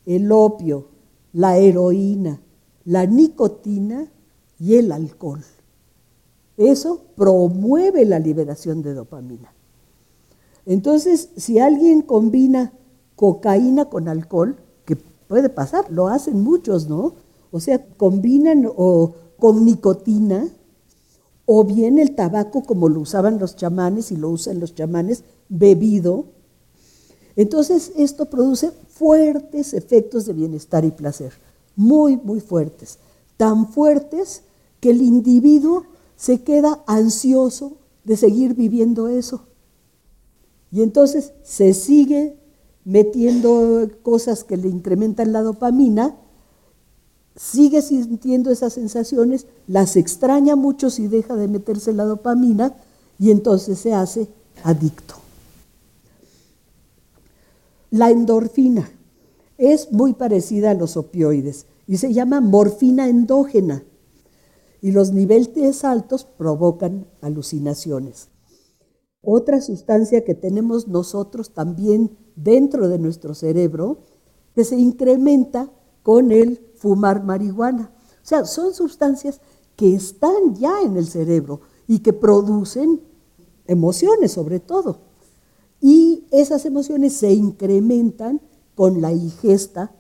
el 0.05 0.31
opio, 0.31 0.89
la 1.34 1.57
heroína, 1.57 2.41
la 2.86 3.05
nicotina 3.05 4.12
y 4.60 4.75
el 4.75 4.91
alcohol. 4.91 5.43
Eso 6.57 7.01
promueve 7.15 8.05
la 8.05 8.19
liberación 8.19 8.81
de 8.81 8.93
dopamina. 8.93 9.53
Entonces, 10.65 11.29
si 11.36 11.60
alguien 11.60 12.01
combina 12.01 12.74
cocaína 13.15 13.86
con 13.86 14.07
alcohol, 14.07 14.57
que 14.86 14.95
puede 14.95 15.50
pasar, 15.50 15.91
lo 15.91 16.07
hacen 16.07 16.41
muchos, 16.41 16.88
¿no? 16.88 17.15
O 17.55 17.62
sea, 17.62 17.85
combinan 17.95 18.69
o, 18.75 19.13
con 19.39 19.63
nicotina, 19.63 20.45
o 21.45 21.63
bien 21.63 22.00
el 22.00 22.13
tabaco 22.13 22.63
como 22.63 22.89
lo 22.89 23.00
usaban 23.00 23.39
los 23.39 23.55
chamanes 23.55 24.12
y 24.12 24.17
lo 24.17 24.29
usan 24.29 24.59
los 24.59 24.75
chamanes, 24.75 25.24
bebido. 25.47 26.25
Entonces, 27.38 27.93
esto 27.95 28.25
produce 28.25 28.71
fuertes 28.89 29.74
efectos 29.74 30.25
de 30.25 30.33
bienestar 30.33 30.83
y 30.83 30.91
placer, 30.91 31.31
muy, 31.77 32.17
muy 32.17 32.41
fuertes. 32.41 33.00
Tan 33.38 33.69
fuertes 33.69 34.43
que 34.81 34.89
el 34.89 35.01
individuo 35.01 35.83
se 36.17 36.43
queda 36.43 36.83
ansioso 36.88 37.77
de 38.03 38.17
seguir 38.17 38.53
viviendo 38.53 39.07
eso. 39.07 39.43
Y 40.71 40.81
entonces 40.81 41.31
se 41.41 41.74
sigue 41.74 42.38
metiendo 42.83 43.89
cosas 44.03 44.43
que 44.43 44.57
le 44.57 44.67
incrementan 44.67 45.31
la 45.31 45.41
dopamina, 45.41 46.17
sigue 47.36 47.82
sintiendo 47.82 48.51
esas 48.51 48.74
sensaciones, 48.74 49.48
las 49.68 49.96
extraña 49.96 50.56
mucho 50.56 50.89
si 50.89 51.08
deja 51.08 51.36
de 51.36 51.48
meterse 51.48 51.94
la 51.94 52.06
dopamina 52.06 52.75
y 53.20 53.32
entonces 53.32 53.80
se 53.80 53.94
hace 53.94 54.27
adicto. 54.63 55.15
La 57.92 58.10
endorfina 58.10 58.89
es 59.58 59.92
muy 59.92 60.13
parecida 60.13 60.72
a 60.72 60.75
los 60.75 60.98
opioides 60.98 61.65
y 61.88 61.98
se 61.98 62.13
llama 62.13 62.42
morfina 62.42 63.08
endógena 63.08 63.84
y 64.82 64.92
los 64.92 65.12
niveles 65.12 65.84
altos 65.84 66.25
provocan 66.25 67.08
alucinaciones. 67.22 68.30
Otra 69.22 69.60
sustancia 69.62 70.24
que 70.24 70.36
tenemos 70.36 70.88
nosotros 70.88 71.51
también 71.51 72.12
dentro 72.36 72.88
de 72.88 73.00
nuestro 73.00 73.34
cerebro, 73.34 74.00
que 74.54 74.63
se 74.63 74.75
incrementa 74.75 75.72
con 76.05 76.31
el 76.31 76.62
fumar 76.77 77.24
marihuana. 77.24 77.91
O 78.24 78.27
sea, 78.27 78.45
son 78.45 78.74
sustancias 78.74 79.41
que 79.75 79.95
están 79.95 80.55
ya 80.55 80.81
en 80.83 80.95
el 80.95 81.07
cerebro 81.07 81.62
y 81.88 82.00
que 82.00 82.13
producen 82.13 83.01
emociones 83.65 84.31
sobre 84.31 84.62
todo. 84.62 85.00
Y 85.81 86.24
esas 86.31 86.65
emociones 86.65 87.13
se 87.13 87.33
incrementan 87.33 88.39
con 88.75 89.01
la 89.01 89.12
ingesta 89.12 89.91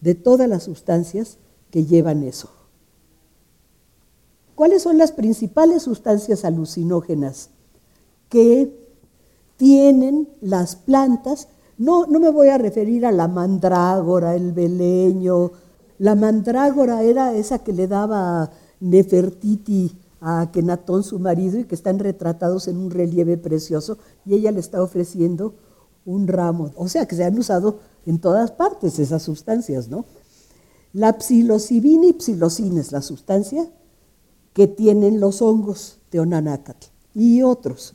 de 0.00 0.16
todas 0.16 0.48
las 0.48 0.64
sustancias 0.64 1.38
que 1.70 1.86
llevan 1.86 2.24
eso. 2.24 2.50
¿Cuáles 4.54 4.82
son 4.82 4.98
las 4.98 5.12
principales 5.12 5.84
sustancias 5.84 6.44
alucinógenas? 6.44 7.50
que 8.32 8.74
tienen 9.58 10.26
las 10.40 10.74
plantas, 10.74 11.48
no, 11.78 12.06
no 12.06 12.20
me 12.20 12.30
voy 12.30 12.48
a 12.48 12.58
referir 12.58 13.06
a 13.06 13.12
la 13.12 13.28
mandrágora, 13.28 14.34
el 14.34 14.52
beleño, 14.52 15.52
la 15.98 16.14
mandrágora 16.14 17.02
era 17.02 17.34
esa 17.34 17.60
que 17.60 17.72
le 17.72 17.86
daba 17.86 18.50
Nefertiti 18.80 19.96
a 20.20 20.50
Kenatón, 20.52 21.04
su 21.04 21.18
marido, 21.18 21.58
y 21.58 21.64
que 21.64 21.74
están 21.74 21.98
retratados 21.98 22.68
en 22.68 22.76
un 22.76 22.90
relieve 22.90 23.36
precioso, 23.36 23.98
y 24.24 24.34
ella 24.34 24.50
le 24.50 24.60
está 24.60 24.82
ofreciendo 24.82 25.54
un 26.04 26.26
ramo. 26.26 26.72
O 26.76 26.88
sea, 26.88 27.06
que 27.06 27.16
se 27.16 27.24
han 27.24 27.38
usado 27.38 27.78
en 28.06 28.18
todas 28.18 28.50
partes 28.50 28.98
esas 28.98 29.22
sustancias, 29.22 29.88
¿no? 29.88 30.04
La 30.92 31.18
psilocibina 31.18 32.06
y 32.06 32.16
psilocina 32.18 32.80
es 32.80 32.92
la 32.92 33.02
sustancia 33.02 33.70
que 34.52 34.66
tienen 34.66 35.20
los 35.20 35.40
hongos 35.40 35.98
teonanácatl 36.10 36.88
y 37.14 37.42
otros. 37.42 37.94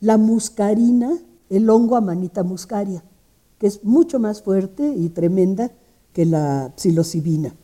La 0.00 0.16
muscarina, 0.16 1.18
el 1.56 1.68
hongo 1.68 1.96
amanita 1.96 2.42
muscaria, 2.42 3.04
que 3.58 3.66
es 3.66 3.84
mucho 3.84 4.18
más 4.18 4.42
fuerte 4.42 4.88
y 4.96 5.10
tremenda 5.10 5.70
que 6.12 6.24
la 6.24 6.72
psilocibina. 6.76 7.54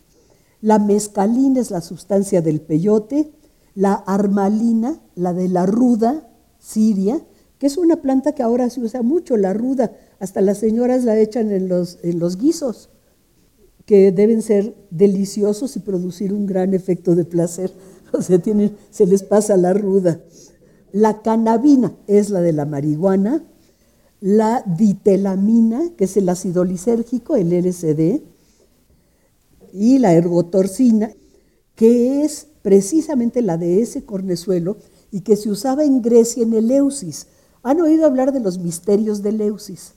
La 0.60 0.78
mescalina 0.78 1.60
es 1.60 1.70
la 1.70 1.80
sustancia 1.80 2.42
del 2.42 2.60
peyote, 2.60 3.32
la 3.74 3.94
armalina, 3.94 5.00
la 5.14 5.32
de 5.32 5.48
la 5.48 5.64
ruda 5.66 6.28
siria, 6.58 7.24
que 7.58 7.66
es 7.66 7.76
una 7.76 7.96
planta 8.02 8.32
que 8.32 8.42
ahora 8.42 8.68
se 8.70 8.80
usa 8.80 9.02
mucho, 9.02 9.36
la 9.36 9.54
ruda, 9.54 9.92
hasta 10.18 10.40
las 10.40 10.58
señoras 10.58 11.04
la 11.04 11.18
echan 11.18 11.50
en 11.50 11.68
los, 11.68 11.98
en 12.02 12.18
los 12.18 12.36
guisos, 12.36 12.90
que 13.86 14.12
deben 14.12 14.42
ser 14.42 14.76
deliciosos 14.90 15.76
y 15.76 15.80
producir 15.80 16.34
un 16.34 16.46
gran 16.46 16.74
efecto 16.74 17.14
de 17.14 17.24
placer. 17.24 17.72
O 18.10 18.22
sea, 18.22 18.38
tienen, 18.38 18.74
se 18.88 19.04
les 19.04 19.22
pasa 19.22 19.58
la 19.58 19.74
ruda. 19.74 20.22
La 20.92 21.20
cannabina 21.20 21.92
es 22.06 22.30
la 22.30 22.40
de 22.40 22.54
la 22.54 22.64
marihuana, 22.64 23.44
la 24.20 24.62
ditelamina, 24.66 25.90
que 25.96 26.04
es 26.04 26.16
el 26.16 26.28
ácido 26.28 26.64
lisérgico, 26.64 27.36
el 27.36 27.52
LSD, 27.52 28.22
y 29.72 29.98
la 29.98 30.14
ergotorcina, 30.14 31.12
que 31.74 32.24
es 32.24 32.48
precisamente 32.62 33.42
la 33.42 33.56
de 33.56 33.80
ese 33.80 34.04
cornezuelo 34.04 34.76
y 35.10 35.20
que 35.20 35.36
se 35.36 35.50
usaba 35.50 35.84
en 35.84 36.02
Grecia 36.02 36.42
en 36.42 36.52
el 36.54 36.70
Eusis. 36.70 37.28
¿Han 37.62 37.80
oído 37.80 38.06
hablar 38.06 38.32
de 38.32 38.40
los 38.40 38.58
misterios 38.58 39.22
del 39.22 39.40
Eusis? 39.40 39.92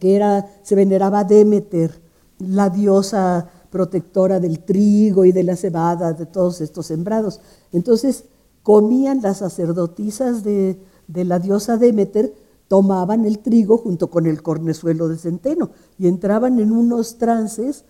Que 0.00 0.16
era, 0.16 0.50
se 0.62 0.74
veneraba 0.74 1.24
Demeter, 1.24 2.00
la 2.38 2.70
diosa 2.70 3.48
protectora 3.70 4.40
del 4.40 4.60
trigo 4.60 5.24
y 5.24 5.32
de 5.32 5.44
la 5.44 5.56
cebada, 5.56 6.12
de 6.12 6.26
todos 6.26 6.60
estos 6.60 6.86
sembrados. 6.86 7.40
Entonces, 7.72 8.24
comían 8.62 9.22
las 9.22 9.38
sacerdotisas 9.38 10.42
de, 10.42 10.78
de 11.06 11.24
la 11.24 11.38
diosa 11.38 11.76
Demeter, 11.76 12.34
tomaban 12.72 13.26
el 13.26 13.40
trigo 13.40 13.76
junto 13.76 14.08
con 14.08 14.24
el 14.24 14.42
cornezuelo 14.42 15.06
de 15.06 15.18
centeno 15.18 15.72
y 15.98 16.08
entraban 16.08 16.58
en 16.58 16.72
unos 16.72 17.18
trances, 17.18 17.84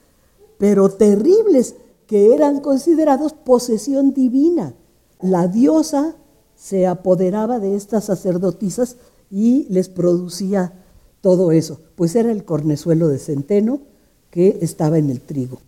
pero 0.59 0.89
terribles, 0.89 1.77
que 2.09 2.35
eran 2.35 2.59
considerados 2.59 3.33
posesión 3.33 4.12
divina. 4.12 4.75
La 5.21 5.47
diosa 5.47 6.17
se 6.57 6.89
apoderaba 6.89 7.61
de 7.61 7.77
estas 7.77 8.07
sacerdotisas 8.07 8.97
y 9.31 9.69
les 9.69 9.89
producía 9.89 10.73
todo 11.21 11.53
eso, 11.53 11.79
pues 11.95 12.17
era 12.17 12.33
el 12.33 12.45
cornezuelo 12.45 13.07
de 13.07 13.21
centeno 13.21 13.83
que 14.31 14.59
estaba 14.62 14.99
en 14.99 15.11
el 15.11 15.21
trigo. 15.21 15.61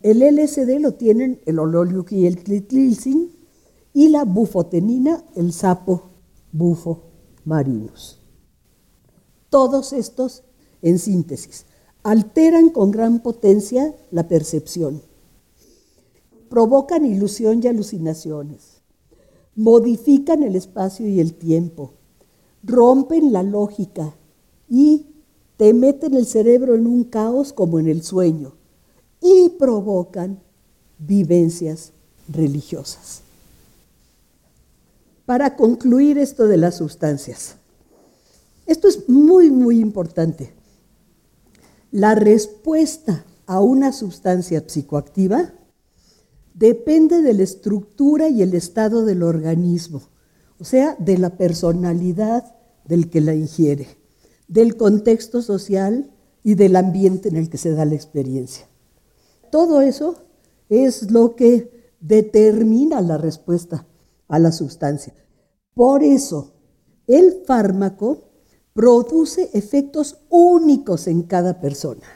El 0.00 0.20
LSD 0.20 0.78
lo 0.78 0.92
tienen 0.92 1.40
el 1.44 1.58
ololiuc 1.58 2.12
y 2.12 2.28
el 2.28 2.38
clitlilsin 2.38 3.32
y 3.92 4.10
la 4.10 4.22
bufotenina, 4.22 5.24
el 5.34 5.52
sapo 5.52 6.10
bufo 6.52 7.02
marinus. 7.44 8.17
Todos 9.50 9.92
estos, 9.92 10.42
en 10.82 10.98
síntesis, 10.98 11.64
alteran 12.02 12.70
con 12.70 12.90
gran 12.90 13.20
potencia 13.20 13.94
la 14.10 14.28
percepción, 14.28 15.02
provocan 16.48 17.04
ilusión 17.04 17.60
y 17.62 17.66
alucinaciones, 17.66 18.80
modifican 19.54 20.42
el 20.42 20.56
espacio 20.56 21.06
y 21.06 21.20
el 21.20 21.34
tiempo, 21.34 21.92
rompen 22.62 23.32
la 23.32 23.42
lógica 23.42 24.14
y 24.68 25.06
te 25.56 25.74
meten 25.74 26.14
el 26.14 26.26
cerebro 26.26 26.74
en 26.74 26.86
un 26.86 27.04
caos 27.04 27.52
como 27.52 27.78
en 27.78 27.88
el 27.88 28.02
sueño 28.02 28.52
y 29.20 29.50
provocan 29.58 30.40
vivencias 30.98 31.92
religiosas. 32.28 33.22
Para 35.26 35.56
concluir 35.56 36.16
esto 36.16 36.46
de 36.46 36.56
las 36.56 36.76
sustancias, 36.76 37.57
esto 38.68 38.86
es 38.86 39.08
muy, 39.08 39.50
muy 39.50 39.80
importante. 39.80 40.54
La 41.90 42.14
respuesta 42.14 43.24
a 43.46 43.60
una 43.60 43.92
sustancia 43.92 44.62
psicoactiva 44.68 45.52
depende 46.54 47.22
de 47.22 47.34
la 47.34 47.42
estructura 47.42 48.28
y 48.28 48.42
el 48.42 48.54
estado 48.54 49.04
del 49.04 49.24
organismo, 49.24 50.02
o 50.60 50.64
sea, 50.64 50.94
de 51.00 51.18
la 51.18 51.36
personalidad 51.36 52.54
del 52.84 53.10
que 53.10 53.20
la 53.20 53.34
ingiere 53.34 53.98
del 54.48 54.76
contexto 54.76 55.42
social 55.42 56.10
y 56.42 56.54
del 56.54 56.74
ambiente 56.74 57.28
en 57.28 57.36
el 57.36 57.50
que 57.50 57.58
se 57.58 57.72
da 57.72 57.84
la 57.84 57.94
experiencia. 57.94 58.66
Todo 59.52 59.82
eso 59.82 60.16
es 60.68 61.10
lo 61.10 61.36
que 61.36 61.92
determina 62.00 63.00
la 63.02 63.18
respuesta 63.18 63.86
a 64.26 64.38
la 64.38 64.52
sustancia. 64.52 65.14
Por 65.74 66.02
eso, 66.02 66.54
el 67.06 67.42
fármaco 67.46 68.27
produce 68.78 69.50
efectos 69.54 70.18
únicos 70.28 71.08
en 71.08 71.22
cada 71.22 71.60
persona. 71.60 72.06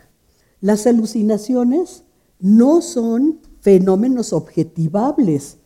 Las 0.61 0.87
alucinaciones 0.87 2.05
no 2.39 2.83
son 2.83 3.41
fenómenos 3.59 4.33
objetivables, 4.33 5.57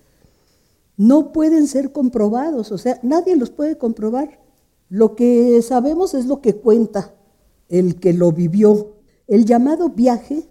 no 0.97 1.35
pueden 1.35 1.67
ser 1.67 1.93
comprobados, 1.93 2.73
o 2.73 2.79
sea, 2.79 2.99
nadie 3.03 3.37
los 3.37 3.51
puede 3.51 3.77
comprobar. 3.77 4.41
Lo 4.89 5.17
que 5.17 5.61
sabemos 5.61 6.15
es 6.15 6.25
lo 6.25 6.41
que 6.41 6.57
cuenta 6.57 7.15
el 7.69 8.01
que 8.01 8.15
lo 8.15 8.33
vivió. 8.33 8.95
El 9.27 9.45
llamado 9.45 9.91
viaje 9.91 10.49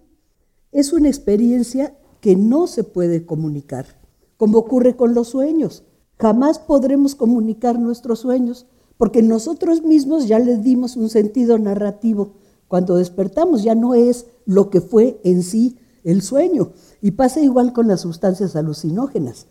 es 0.71 0.93
una 0.93 1.07
experiencia 1.07 1.97
que 2.21 2.35
no 2.35 2.67
se 2.67 2.83
puede 2.83 3.25
comunicar, 3.25 3.99
como 4.37 4.59
ocurre 4.59 4.95
con 4.95 5.15
los 5.15 5.29
sueños. 5.29 5.85
Jamás 6.19 6.59
podremos 6.59 7.15
comunicar 7.15 7.79
nuestros 7.79 8.19
sueños 8.19 8.67
porque 8.97 9.21
nosotros 9.21 9.83
mismos 9.83 10.27
ya 10.27 10.39
le 10.39 10.57
dimos 10.57 10.95
un 10.95 11.09
sentido 11.09 11.57
narrativo. 11.57 12.33
Cuando 12.67 12.95
despertamos 12.95 13.63
ya 13.63 13.75
no 13.75 13.93
es 13.93 14.25
lo 14.45 14.69
que 14.69 14.81
fue 14.81 15.19
en 15.23 15.43
sí 15.43 15.77
el 16.03 16.21
sueño. 16.21 16.71
Y 17.01 17.11
pasa 17.11 17.41
igual 17.41 17.73
con 17.73 17.87
las 17.87 18.01
sustancias 18.01 18.55
alucinógenas. 18.55 19.47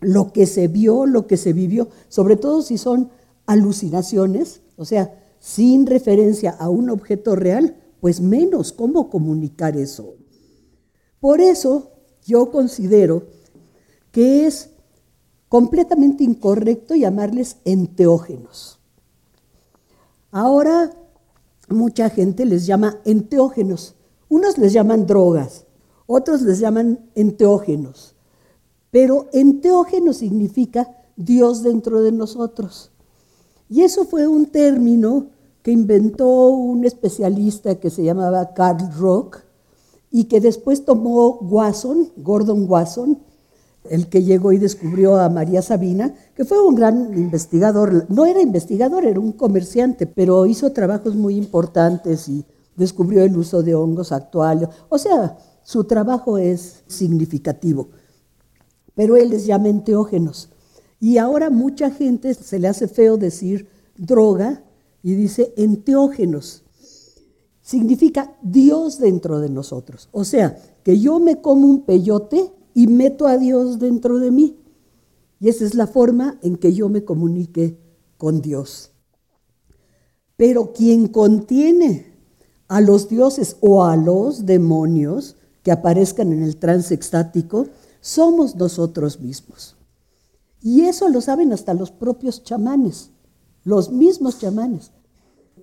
Lo 0.00 0.32
que 0.32 0.46
se 0.46 0.68
vio, 0.68 1.06
lo 1.06 1.26
que 1.26 1.36
se 1.36 1.52
vivió, 1.52 1.88
sobre 2.08 2.36
todo 2.36 2.62
si 2.62 2.78
son 2.78 3.10
alucinaciones, 3.46 4.60
o 4.76 4.84
sea, 4.84 5.22
sin 5.38 5.86
referencia 5.86 6.50
a 6.50 6.68
un 6.68 6.90
objeto 6.90 7.36
real, 7.36 7.76
pues 8.00 8.20
menos 8.20 8.72
cómo 8.72 9.10
comunicar 9.10 9.76
eso. 9.76 10.14
Por 11.20 11.40
eso 11.40 11.92
yo 12.24 12.50
considero 12.50 13.24
que 14.12 14.46
es 14.46 14.70
completamente 15.48 16.24
incorrecto 16.24 16.94
llamarles 16.94 17.56
enteógenos. 17.64 18.78
Ahora 20.30 20.92
mucha 21.68 22.10
gente 22.10 22.44
les 22.44 22.66
llama 22.66 22.98
enteógenos. 23.04 23.94
Unos 24.28 24.58
les 24.58 24.72
llaman 24.72 25.06
drogas, 25.06 25.64
otros 26.06 26.42
les 26.42 26.58
llaman 26.58 27.10
enteógenos. 27.14 28.14
Pero 28.90 29.28
enteógeno 29.32 30.12
significa 30.12 30.96
Dios 31.16 31.62
dentro 31.62 32.02
de 32.02 32.12
nosotros. 32.12 32.90
Y 33.68 33.82
eso 33.82 34.04
fue 34.04 34.26
un 34.26 34.46
término 34.46 35.28
que 35.62 35.72
inventó 35.72 36.48
un 36.48 36.84
especialista 36.84 37.76
que 37.76 37.90
se 37.90 38.04
llamaba 38.04 38.54
Carl 38.54 38.92
Rock 38.96 39.40
y 40.10 40.24
que 40.24 40.40
después 40.40 40.84
tomó 40.84 41.38
Wasson, 41.40 42.12
Gordon 42.16 42.66
Wasson, 42.68 43.18
el 43.90 44.08
que 44.08 44.22
llegó 44.22 44.52
y 44.52 44.58
descubrió 44.58 45.16
a 45.16 45.28
María 45.28 45.62
Sabina, 45.62 46.14
que 46.34 46.44
fue 46.44 46.64
un 46.64 46.74
gran 46.74 47.16
investigador. 47.16 48.06
No 48.08 48.26
era 48.26 48.40
investigador, 48.40 49.04
era 49.04 49.20
un 49.20 49.32
comerciante, 49.32 50.06
pero 50.06 50.46
hizo 50.46 50.72
trabajos 50.72 51.14
muy 51.14 51.36
importantes 51.36 52.28
y 52.28 52.44
descubrió 52.76 53.22
el 53.22 53.36
uso 53.36 53.62
de 53.62 53.74
hongos 53.74 54.12
actuales. 54.12 54.68
O 54.88 54.98
sea, 54.98 55.38
su 55.62 55.84
trabajo 55.84 56.38
es 56.38 56.84
significativo. 56.86 57.88
Pero 58.94 59.16
él 59.16 59.30
les 59.30 59.46
llama 59.46 59.68
enteógenos. 59.68 60.50
Y 61.00 61.18
ahora 61.18 61.50
mucha 61.50 61.90
gente 61.90 62.32
se 62.34 62.58
le 62.58 62.68
hace 62.68 62.88
feo 62.88 63.16
decir 63.16 63.68
droga 63.96 64.62
y 65.02 65.14
dice 65.14 65.52
enteógenos. 65.56 66.62
Significa 67.62 68.36
Dios 68.42 68.98
dentro 68.98 69.40
de 69.40 69.50
nosotros. 69.50 70.08
O 70.12 70.24
sea, 70.24 70.56
que 70.84 71.00
yo 71.00 71.18
me 71.18 71.40
como 71.40 71.66
un 71.66 71.82
peyote 71.82 72.52
y 72.76 72.88
meto 72.88 73.26
a 73.26 73.38
Dios 73.38 73.78
dentro 73.78 74.18
de 74.18 74.30
mí. 74.30 74.58
Y 75.40 75.48
esa 75.48 75.64
es 75.64 75.74
la 75.74 75.86
forma 75.86 76.38
en 76.42 76.56
que 76.56 76.74
yo 76.74 76.90
me 76.90 77.06
comunique 77.06 77.78
con 78.18 78.42
Dios. 78.42 78.90
Pero 80.36 80.74
quien 80.74 81.08
contiene 81.08 82.12
a 82.68 82.82
los 82.82 83.08
dioses 83.08 83.56
o 83.60 83.82
a 83.86 83.96
los 83.96 84.44
demonios 84.44 85.36
que 85.62 85.72
aparezcan 85.72 86.34
en 86.34 86.42
el 86.42 86.58
trance 86.58 86.92
extático 86.92 87.66
somos 88.02 88.56
nosotros 88.56 89.20
mismos. 89.20 89.74
Y 90.60 90.82
eso 90.82 91.08
lo 91.08 91.22
saben 91.22 91.54
hasta 91.54 91.72
los 91.72 91.90
propios 91.90 92.42
chamanes, 92.42 93.08
los 93.64 93.90
mismos 93.90 94.38
chamanes. 94.38 94.90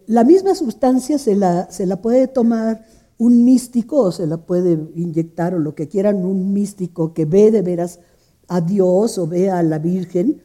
La 0.08 0.24
misma 0.24 0.56
sustancia 0.56 1.20
se 1.20 1.36
la, 1.36 1.70
se 1.70 1.86
la 1.86 2.02
puede 2.02 2.28
tomar 2.28 2.84
un 3.24 3.46
místico 3.46 4.02
o 4.02 4.12
se 4.12 4.28
la 4.28 4.36
puede 4.36 4.78
inyectar 4.96 5.56
o 5.56 5.60
lo 5.60 5.76
que 5.76 5.88
quieran 5.88 6.26
un 6.26 6.52
místico 6.52 7.14
que 7.14 7.24
ve 7.24 7.52
de 7.52 7.62
veras 7.62 8.02
a 8.50 8.60
Dios 8.60 9.18
o 9.18 9.28
ve 9.28 9.50
a 9.50 9.64
la 9.64 9.80
Virgen 9.80 10.42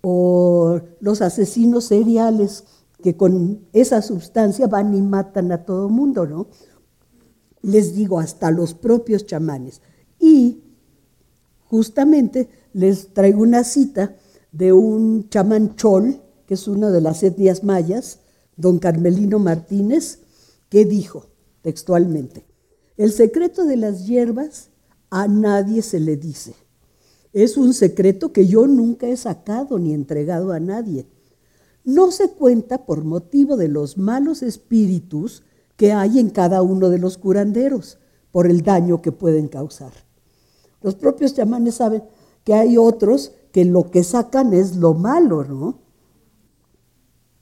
o 0.00 0.80
los 1.00 1.20
asesinos 1.20 1.84
seriales 1.84 2.64
que 3.02 3.18
con 3.18 3.66
esa 3.74 4.00
sustancia 4.00 4.66
van 4.66 4.94
y 4.94 5.02
matan 5.02 5.52
a 5.52 5.66
todo 5.66 5.90
mundo, 5.90 6.26
¿no? 6.26 6.46
Les 7.60 7.94
digo, 7.94 8.18
hasta 8.18 8.50
los 8.50 8.72
propios 8.72 9.26
chamanes. 9.26 9.82
Y 10.18 10.62
justamente 11.66 12.48
les 12.72 13.12
traigo 13.12 13.42
una 13.42 13.62
cita 13.62 14.16
de 14.52 14.72
un 14.72 15.28
chamán 15.28 15.76
chol, 15.76 16.22
que 16.46 16.54
es 16.54 16.66
una 16.66 16.90
de 16.90 17.02
las 17.02 17.22
etnias 17.22 17.62
mayas, 17.62 18.20
don 18.56 18.78
Carmelino 18.78 19.38
Martínez, 19.38 20.20
que 20.70 20.86
dijo 20.86 21.31
textualmente, 21.62 22.44
el 22.96 23.12
secreto 23.12 23.64
de 23.64 23.76
las 23.76 24.06
hierbas 24.06 24.68
a 25.10 25.26
nadie 25.28 25.82
se 25.82 26.00
le 26.00 26.16
dice. 26.16 26.54
Es 27.32 27.56
un 27.56 27.72
secreto 27.72 28.32
que 28.32 28.46
yo 28.46 28.66
nunca 28.66 29.06
he 29.06 29.16
sacado 29.16 29.78
ni 29.78 29.94
entregado 29.94 30.52
a 30.52 30.60
nadie 30.60 31.06
no 31.84 32.10
se 32.10 32.30
cuenta 32.30 32.84
por 32.84 33.04
motivo 33.04 33.56
de 33.56 33.68
los 33.68 33.98
malos 33.98 34.42
espíritus 34.42 35.42
que 35.76 35.92
hay 35.92 36.18
en 36.18 36.30
cada 36.30 36.62
uno 36.62 36.90
de 36.90 36.98
los 36.98 37.18
curanderos, 37.18 37.98
por 38.30 38.46
el 38.46 38.62
daño 38.62 39.02
que 39.02 39.12
pueden 39.12 39.48
causar. 39.48 39.92
Los 40.80 40.94
propios 40.94 41.34
chamanes 41.34 41.76
saben 41.76 42.02
que 42.44 42.54
hay 42.54 42.78
otros 42.78 43.32
que 43.52 43.64
lo 43.64 43.90
que 43.90 44.04
sacan 44.04 44.54
es 44.54 44.76
lo 44.76 44.94
malo, 44.94 45.44
¿no? 45.44 45.80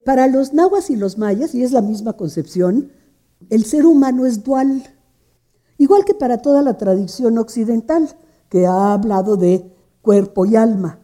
Para 0.04 0.26
los 0.26 0.52
nahuas 0.52 0.90
y 0.90 0.96
los 0.96 1.18
mayas, 1.18 1.54
y 1.54 1.62
es 1.62 1.72
la 1.72 1.82
misma 1.82 2.14
concepción, 2.14 2.90
el 3.48 3.64
ser 3.64 3.86
humano 3.86 4.26
es 4.26 4.44
dual, 4.44 4.84
igual 5.78 6.04
que 6.04 6.14
para 6.14 6.42
toda 6.42 6.62
la 6.62 6.76
tradición 6.76 7.38
occidental, 7.38 8.08
que 8.48 8.66
ha 8.66 8.92
hablado 8.92 9.36
de 9.36 9.72
cuerpo 10.02 10.44
y 10.44 10.56
alma. 10.56 10.98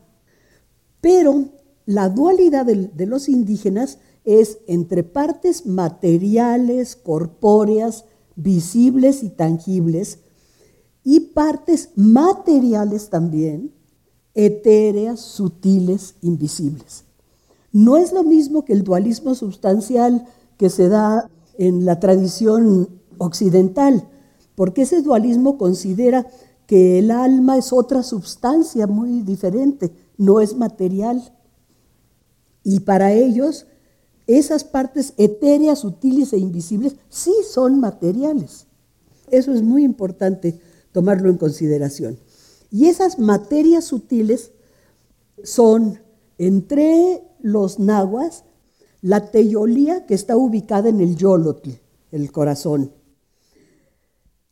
Pero 1.00 1.46
la 1.86 2.08
dualidad 2.08 2.66
de, 2.66 3.06
los 3.06 3.28
indígenas 3.28 3.98
es 4.24 4.58
entre 4.66 5.04
partes 5.04 5.66
materiales, 5.66 6.96
corpóreas, 6.96 8.04
visibles 8.34 9.22
y 9.22 9.30
tangibles, 9.30 10.18
y 11.04 11.20
partes 11.20 11.90
materiales 11.94 13.08
también, 13.08 13.72
etéreas, 14.34 15.20
sutiles, 15.20 16.16
invisibles. 16.20 17.04
No 17.70 17.96
es 17.96 18.12
lo 18.12 18.24
mismo 18.24 18.64
que 18.64 18.72
el 18.72 18.82
dualismo 18.82 19.36
sustancial 19.36 20.26
que 20.56 20.68
se 20.68 20.88
da 20.88 21.30
en 21.58 21.84
la 21.84 22.00
tradición 22.00 22.88
occidental, 23.18 24.08
porque 24.54 24.82
ese 24.82 25.02
dualismo 25.02 25.58
considera 25.58 26.26
que 26.66 26.98
el 26.98 27.10
alma 27.10 27.56
es 27.56 27.72
otra 27.72 28.02
sustancia 28.02 28.86
muy 28.86 29.22
diferente, 29.22 29.92
no 30.16 30.40
es 30.40 30.56
material. 30.56 31.32
Y 32.64 32.80
para 32.80 33.12
ellos, 33.12 33.66
esas 34.26 34.64
partes 34.64 35.14
etéreas, 35.16 35.80
sutiles 35.80 36.32
e 36.32 36.38
invisibles 36.38 36.96
sí 37.08 37.32
son 37.48 37.78
materiales. 37.78 38.66
Eso 39.30 39.52
es 39.52 39.62
muy 39.62 39.84
importante 39.84 40.58
tomarlo 40.92 41.30
en 41.30 41.38
consideración. 41.38 42.18
Y 42.70 42.86
esas 42.86 43.18
materias 43.18 43.84
sutiles 43.84 44.50
son 45.44 46.00
entre 46.38 47.22
los 47.40 47.78
nahuas 47.78 48.44
la 49.06 49.30
teyolía 49.30 50.04
que 50.04 50.14
está 50.14 50.36
ubicada 50.36 50.88
en 50.88 51.00
el 51.00 51.14
yolotl, 51.14 51.70
el 52.10 52.32
corazón. 52.32 52.90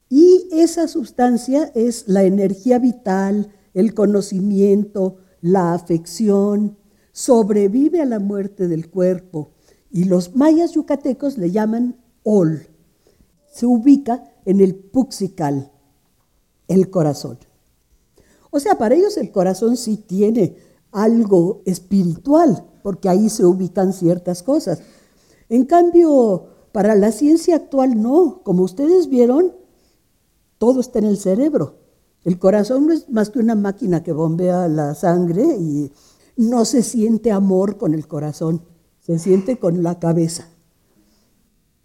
Y 0.09 0.47
esa 0.53 0.87
sustancia 0.87 1.73
es 1.75 2.05
la 2.07 2.23
energía 2.23 2.79
vital, 2.79 3.51
el 3.73 3.95
conocimiento, 3.95 5.17
la 5.41 5.75
afección, 5.75 6.79
sobrevive 7.11 8.01
a 8.01 8.05
la 8.05 8.21
muerte 8.21 8.69
del 8.69 8.91
cuerpo 8.91 9.51
y 9.91 10.05
los 10.05 10.37
mayas 10.37 10.71
yucatecos 10.71 11.37
le 11.37 11.51
llaman 11.51 11.97
ol. 12.23 12.69
Se 13.53 13.67
ubica 13.67 14.23
en 14.45 14.61
el 14.61 14.77
puxical, 14.77 15.73
el 16.69 16.91
corazón. 16.91 17.39
O 18.53 18.61
sea, 18.61 18.79
para 18.79 18.95
ellos 18.95 19.17
el 19.17 19.33
corazón 19.33 19.77
sí 19.77 19.97
tiene 19.97 20.55
algo 20.95 21.61
espiritual, 21.67 22.65
porque 22.83 23.09
ahí 23.09 23.29
se 23.29 23.45
ubican 23.45 23.93
ciertas 23.93 24.43
cosas. 24.43 24.81
En 25.49 25.67
cambio, 25.67 26.47
para 26.73 26.95
la 26.95 27.13
ciencia 27.13 27.57
actual 27.57 28.01
no, 28.01 28.43
como 28.43 28.63
ustedes 28.63 29.09
vieron, 29.09 29.53
todo 30.59 30.81
está 30.81 31.01
en 31.01 31.07
el 31.07 31.19
cerebro. 31.19 31.81
El 32.23 32.39
corazón 32.39 32.87
no 32.87 32.93
es 32.93 33.11
más 33.11 33.29
que 33.29 33.41
una 33.41 33.55
máquina 33.55 34.03
que 34.03 34.13
bombea 34.13 34.69
la 34.69 34.95
sangre 34.95 35.45
y 35.59 35.93
no 36.37 36.65
se 36.65 36.83
siente 36.83 37.33
amor 37.33 37.77
con 37.77 37.93
el 37.93 38.07
corazón, 38.07 38.63
se 39.01 39.19
siente 39.19 39.59
con 39.59 39.83
la 39.83 39.99
cabeza. 39.99 40.49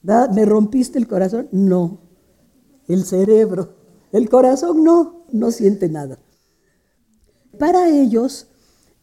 ¿Me 0.02 0.46
rompiste 0.46 0.98
el 0.98 1.08
corazón? 1.08 1.50
No, 1.52 2.00
el 2.88 3.04
cerebro. 3.04 3.76
El 4.12 4.30
corazón 4.30 4.84
no, 4.84 5.26
no 5.32 5.52
siente 5.52 5.90
nada. 5.90 6.20
Para 7.58 7.90
ellos, 7.90 8.49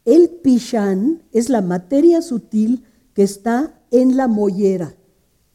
el 0.07 0.29
pichán 0.29 1.21
es 1.33 1.49
la 1.49 1.61
materia 1.61 2.21
sutil 2.21 2.85
que 3.13 3.23
está 3.23 3.77
en 3.91 4.15
la 4.15 4.29
mollera, 4.29 4.95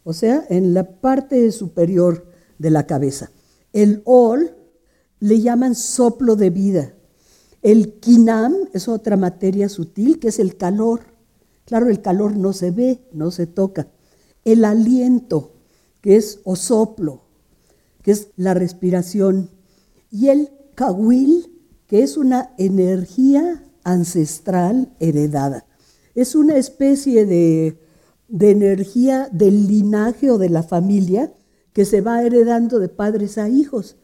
o 0.05 0.13
sea, 0.13 0.45
en 0.51 0.75
la 0.75 1.01
parte 1.01 1.51
superior 1.53 2.27
de 2.59 2.69
la 2.69 2.87
cabeza. 2.87 3.31
El 3.73 4.03
ol 4.05 4.55
le 5.21 5.41
llaman 5.41 5.75
soplo 5.75 6.37
de 6.37 6.51
vida, 6.51 6.95
el 7.63 7.95
kinam 7.95 8.55
es 8.75 8.89
otra 8.89 9.17
materia 9.17 9.71
sutil 9.71 10.19
que 10.19 10.29
es 10.29 10.39
el 10.39 10.59
calor. 10.59 11.01
Claro, 11.65 11.89
el 11.89 12.03
calor 12.03 12.37
no 12.37 12.53
se 12.53 12.73
ve, 12.73 13.01
no 13.13 13.31
se 13.31 13.47
toca. 13.47 13.89
El 14.45 14.67
aliento, 14.67 15.55
que 16.03 16.17
es 16.17 16.41
o 16.45 16.57
soplo, 16.57 17.23
que 18.03 18.11
es 18.11 18.29
la 18.37 18.53
respiración. 18.53 19.49
Y 20.11 20.29
el 20.29 20.51
kawil, 20.75 21.59
que 21.87 22.03
es 22.03 22.19
una 22.19 22.53
energía 22.59 23.65
ancestral 23.85 24.93
heredada. 25.01 25.67
Es 26.15 26.35
una 26.35 26.57
especie 26.57 27.27
de, 27.27 27.79
de 28.29 28.51
energía 28.51 29.29
del 29.33 29.67
linaje 29.67 30.31
o 30.31 30.39
de 30.39 30.49
la 30.49 30.63
familia 30.63 31.33
que 31.73 31.85
se 31.85 32.01
va 32.01 32.23
heredando 32.23 32.79
de 32.79 32.89
padres 32.89 33.39
a 33.39 33.49
hijos. 33.49 33.97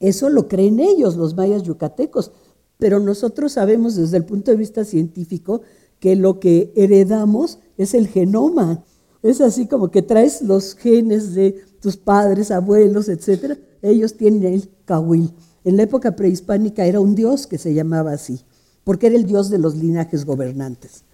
Eso 0.00 0.28
lo 0.28 0.48
creen 0.48 0.80
ellos, 0.80 1.16
los 1.16 1.34
mayas 1.34 1.62
yucatecos, 1.62 2.32
pero 2.78 3.00
nosotros 3.00 3.52
sabemos 3.52 3.96
desde 3.96 4.18
el 4.18 4.24
punto 4.24 4.50
de 4.50 4.56
vista 4.56 4.84
científico 4.84 5.62
que 6.00 6.16
lo 6.16 6.40
que 6.40 6.72
heredamos 6.76 7.58
es 7.78 7.94
el 7.94 8.08
genoma. 8.08 8.84
Es 9.22 9.40
así 9.40 9.66
como 9.66 9.90
que 9.90 10.02
traes 10.02 10.42
los 10.42 10.74
genes 10.74 11.34
de 11.34 11.62
tus 11.80 11.96
padres, 11.96 12.50
abuelos, 12.50 13.08
etc. 13.08 13.58
Ellos 13.80 14.14
tienen 14.14 14.44
el 14.44 14.68
cahuil. 14.84 15.32
En 15.64 15.76
la 15.76 15.84
época 15.84 16.14
prehispánica 16.14 16.84
era 16.84 17.00
un 17.00 17.14
dios 17.14 17.46
que 17.46 17.58
se 17.58 17.72
llamaba 17.72 18.12
así, 18.12 18.42
porque 18.84 19.06
era 19.06 19.16
el 19.16 19.24
dios 19.24 19.48
de 19.50 19.58
los 19.58 19.74
linajes 19.74 20.26
gobernantes. 20.26 21.04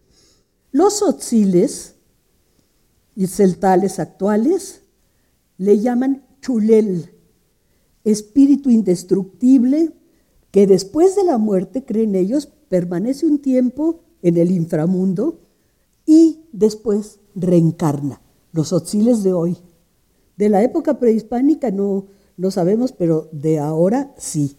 Los 0.72 1.02
otziles 1.02 1.94
y 3.14 3.28
celtales 3.28 3.98
actuales 3.98 4.82
le 5.56 5.78
llaman 5.78 6.24
chulel, 6.40 7.10
espíritu 8.04 8.70
indestructible 8.70 9.92
que 10.50 10.66
después 10.66 11.14
de 11.14 11.24
la 11.24 11.38
muerte, 11.38 11.84
creen 11.84 12.14
ellos, 12.14 12.46
permanece 12.68 13.26
un 13.26 13.40
tiempo 13.40 14.00
en 14.22 14.36
el 14.36 14.50
inframundo 14.50 15.40
y 16.06 16.40
después 16.52 17.20
reencarna. 17.34 18.20
Los 18.52 18.72
otziles 18.72 19.22
de 19.22 19.32
hoy. 19.32 19.58
De 20.36 20.48
la 20.48 20.62
época 20.62 20.98
prehispánica 20.98 21.70
no, 21.70 22.06
no 22.40 22.50
sabemos, 22.50 22.92
pero 22.92 23.28
de 23.32 23.58
ahora 23.58 24.14
sí. 24.16 24.56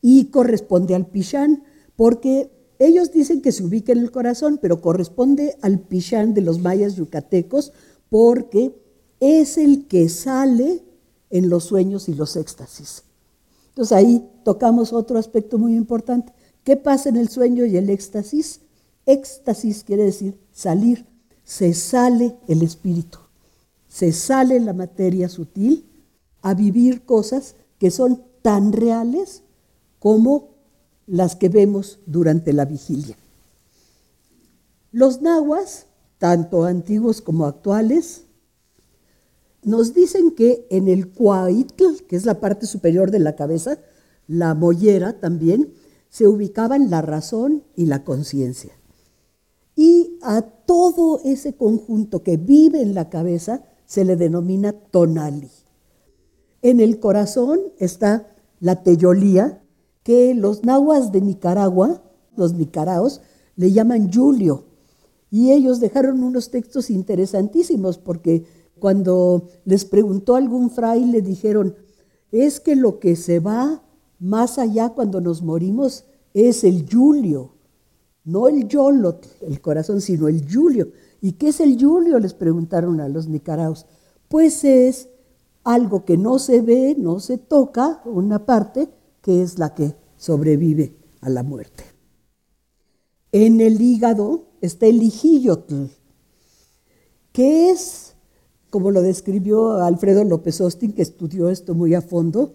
Y 0.00 0.26
corresponde 0.26 0.94
al 0.94 1.06
pichán, 1.06 1.64
porque 1.96 2.50
ellos 2.78 3.12
dicen 3.12 3.42
que 3.42 3.52
se 3.52 3.62
ubica 3.62 3.92
en 3.92 3.98
el 3.98 4.10
corazón, 4.10 4.58
pero 4.60 4.80
corresponde 4.80 5.54
al 5.60 5.80
pichán 5.80 6.32
de 6.32 6.40
los 6.40 6.60
mayas 6.60 6.96
yucatecos, 6.96 7.74
porque 8.08 8.74
es 9.20 9.58
el 9.58 9.86
que 9.86 10.08
sale 10.08 10.82
en 11.28 11.50
los 11.50 11.64
sueños 11.64 12.08
y 12.08 12.14
los 12.14 12.36
éxtasis. 12.36 13.02
Entonces 13.68 13.92
ahí 13.92 14.26
tocamos 14.42 14.94
otro 14.94 15.18
aspecto 15.18 15.58
muy 15.58 15.76
importante. 15.76 16.32
¿Qué 16.64 16.78
pasa 16.78 17.10
en 17.10 17.16
el 17.16 17.28
sueño 17.28 17.66
y 17.66 17.76
el 17.76 17.90
éxtasis? 17.90 18.60
Éxtasis 19.04 19.84
quiere 19.84 20.04
decir 20.04 20.38
salir. 20.52 21.04
se 21.44 21.74
sale 21.74 22.36
el 22.48 22.62
espíritu, 22.62 23.18
se 23.88 24.12
sale 24.12 24.58
la 24.58 24.72
materia 24.72 25.28
sutil 25.28 25.91
a 26.42 26.54
vivir 26.54 27.04
cosas 27.04 27.56
que 27.78 27.90
son 27.90 28.22
tan 28.42 28.72
reales 28.72 29.42
como 29.98 30.50
las 31.06 31.36
que 31.36 31.48
vemos 31.48 32.00
durante 32.06 32.52
la 32.52 32.64
vigilia. 32.64 33.16
Los 34.90 35.22
nahuas, 35.22 35.86
tanto 36.18 36.64
antiguos 36.64 37.22
como 37.22 37.46
actuales, 37.46 38.24
nos 39.62 39.94
dicen 39.94 40.32
que 40.32 40.66
en 40.70 40.88
el 40.88 41.08
cuaitl, 41.08 42.04
que 42.08 42.16
es 42.16 42.26
la 42.26 42.40
parte 42.40 42.66
superior 42.66 43.10
de 43.10 43.20
la 43.20 43.36
cabeza, 43.36 43.78
la 44.26 44.54
mollera 44.54 45.20
también, 45.20 45.72
se 46.08 46.26
ubicaban 46.26 46.90
la 46.90 47.00
razón 47.00 47.62
y 47.74 47.86
la 47.86 48.04
conciencia. 48.04 48.72
Y 49.74 50.18
a 50.20 50.42
todo 50.42 51.20
ese 51.24 51.54
conjunto 51.54 52.22
que 52.22 52.36
vive 52.36 52.82
en 52.82 52.94
la 52.94 53.08
cabeza 53.08 53.64
se 53.86 54.04
le 54.04 54.16
denomina 54.16 54.72
tonali. 54.72 55.50
En 56.62 56.80
el 56.80 57.00
corazón 57.00 57.60
está 57.78 58.28
la 58.60 58.82
teyolía, 58.82 59.62
que 60.04 60.34
los 60.34 60.64
nahuas 60.64 61.12
de 61.12 61.20
Nicaragua, 61.20 62.02
los 62.36 62.54
nicaraos, 62.54 63.20
le 63.56 63.72
llaman 63.72 64.12
Julio. 64.12 64.64
Y 65.30 65.50
ellos 65.50 65.80
dejaron 65.80 66.22
unos 66.22 66.50
textos 66.50 66.90
interesantísimos 66.90 67.98
porque 67.98 68.44
cuando 68.78 69.48
les 69.64 69.84
preguntó 69.84 70.36
algún 70.36 70.70
fraile, 70.70 71.22
dijeron, 71.22 71.76
es 72.30 72.60
que 72.60 72.76
lo 72.76 72.98
que 72.98 73.16
se 73.16 73.40
va 73.40 73.82
más 74.18 74.58
allá 74.58 74.90
cuando 74.90 75.20
nos 75.20 75.42
morimos 75.42 76.04
es 76.34 76.64
el 76.64 76.86
Julio, 76.90 77.54
no 78.24 78.48
el 78.48 78.68
Yolot, 78.68 79.26
el 79.42 79.60
corazón, 79.60 80.00
sino 80.00 80.28
el 80.28 80.46
Julio. 80.50 80.92
¿Y 81.20 81.32
qué 81.32 81.48
es 81.48 81.60
el 81.60 81.80
Julio? 81.80 82.18
Les 82.18 82.34
preguntaron 82.34 83.00
a 83.00 83.08
los 83.08 83.28
nicaraos. 83.28 83.86
Pues 84.28 84.64
es 84.64 85.08
algo 85.64 86.04
que 86.04 86.16
no 86.16 86.38
se 86.38 86.60
ve, 86.60 86.96
no 86.98 87.20
se 87.20 87.38
toca, 87.38 88.02
una 88.04 88.44
parte 88.46 88.88
que 89.20 89.42
es 89.42 89.58
la 89.58 89.74
que 89.74 89.94
sobrevive 90.16 90.96
a 91.20 91.28
la 91.28 91.42
muerte. 91.42 91.84
En 93.30 93.60
el 93.60 93.80
hígado 93.80 94.48
está 94.60 94.86
el 94.86 95.02
hijillotl, 95.02 95.86
que 97.32 97.70
es, 97.70 98.14
como 98.70 98.90
lo 98.90 99.02
describió 99.02 99.72
Alfredo 99.82 100.24
López 100.24 100.60
Austin, 100.60 100.92
que 100.92 101.02
estudió 101.02 101.48
esto 101.48 101.74
muy 101.74 101.94
a 101.94 102.02
fondo, 102.02 102.54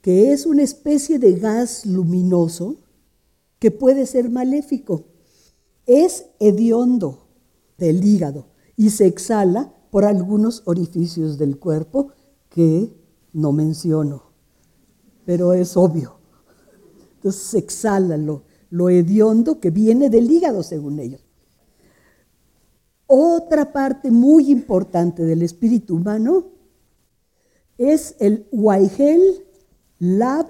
que 0.00 0.32
es 0.32 0.46
una 0.46 0.62
especie 0.62 1.18
de 1.18 1.34
gas 1.34 1.86
luminoso 1.86 2.76
que 3.58 3.70
puede 3.70 4.06
ser 4.06 4.30
maléfico. 4.30 5.04
Es 5.86 6.26
hediondo 6.38 7.26
del 7.78 8.04
hígado 8.04 8.46
y 8.76 8.90
se 8.90 9.06
exhala 9.06 9.72
por 9.90 10.04
algunos 10.04 10.62
orificios 10.66 11.38
del 11.38 11.58
cuerpo 11.58 12.12
que 12.54 12.92
no 13.32 13.52
menciono, 13.52 14.22
pero 15.24 15.52
es 15.52 15.76
obvio. 15.76 16.18
Entonces 17.16 17.54
exhala 17.54 18.16
lo, 18.16 18.42
lo 18.70 18.90
hediondo 18.90 19.60
que 19.60 19.70
viene 19.70 20.10
del 20.10 20.30
hígado, 20.30 20.62
según 20.62 20.98
ellos. 20.98 21.24
Otra 23.06 23.72
parte 23.72 24.10
muy 24.10 24.50
importante 24.50 25.24
del 25.24 25.42
espíritu 25.42 25.96
humano 25.96 26.46
es 27.78 28.16
el 28.18 28.46
Waigel, 28.52 29.44
Lab 29.98 30.46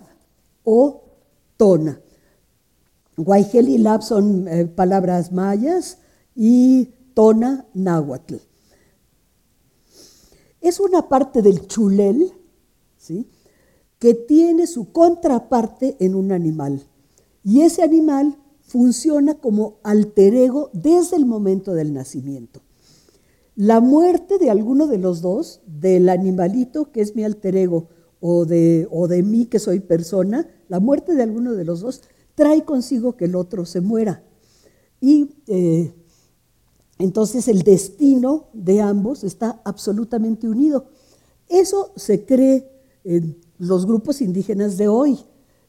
o 0.64 1.02
Tona. 1.56 2.00
Waigel 3.16 3.68
y 3.68 3.78
Lab 3.78 4.02
son 4.02 4.48
eh, 4.48 4.66
palabras 4.66 5.32
mayas 5.32 5.98
y 6.34 6.94
Tona 7.14 7.66
náhuatl. 7.74 8.36
Es 10.62 10.80
una 10.80 11.08
parte 11.08 11.42
del 11.42 11.66
chulel, 11.66 12.32
¿sí? 12.96 13.28
que 13.98 14.14
tiene 14.14 14.66
su 14.66 14.90
contraparte 14.92 15.96
en 16.00 16.14
un 16.14 16.32
animal. 16.32 16.82
Y 17.44 17.60
ese 17.60 17.82
animal 17.82 18.38
funciona 18.62 19.34
como 19.34 19.78
alter 19.82 20.34
ego 20.34 20.70
desde 20.72 21.16
el 21.16 21.26
momento 21.26 21.74
del 21.74 21.92
nacimiento. 21.92 22.62
La 23.54 23.80
muerte 23.80 24.38
de 24.38 24.50
alguno 24.50 24.86
de 24.86 24.98
los 24.98 25.20
dos, 25.20 25.60
del 25.66 26.08
animalito 26.08 26.90
que 26.90 27.00
es 27.00 27.14
mi 27.14 27.22
alter 27.22 27.54
ego 27.56 27.88
o 28.20 28.46
de, 28.46 28.88
o 28.90 29.08
de 29.08 29.22
mí 29.22 29.46
que 29.46 29.58
soy 29.58 29.80
persona, 29.80 30.48
la 30.68 30.80
muerte 30.80 31.14
de 31.14 31.22
alguno 31.22 31.52
de 31.52 31.64
los 31.64 31.80
dos 31.80 32.02
trae 32.34 32.64
consigo 32.64 33.16
que 33.16 33.26
el 33.26 33.34
otro 33.34 33.66
se 33.66 33.80
muera. 33.80 34.24
Y 35.00 35.36
eh, 35.48 35.92
entonces 36.98 37.48
el 37.48 37.62
destino 37.62 38.48
de 38.52 38.80
ambos 38.80 39.24
está 39.24 39.60
absolutamente 39.64 40.48
unido. 40.48 40.86
Eso 41.48 41.92
se 41.96 42.24
cree 42.24 42.70
en 43.04 43.38
los 43.58 43.86
grupos 43.86 44.20
indígenas 44.20 44.76
de 44.76 44.88
hoy. 44.88 45.18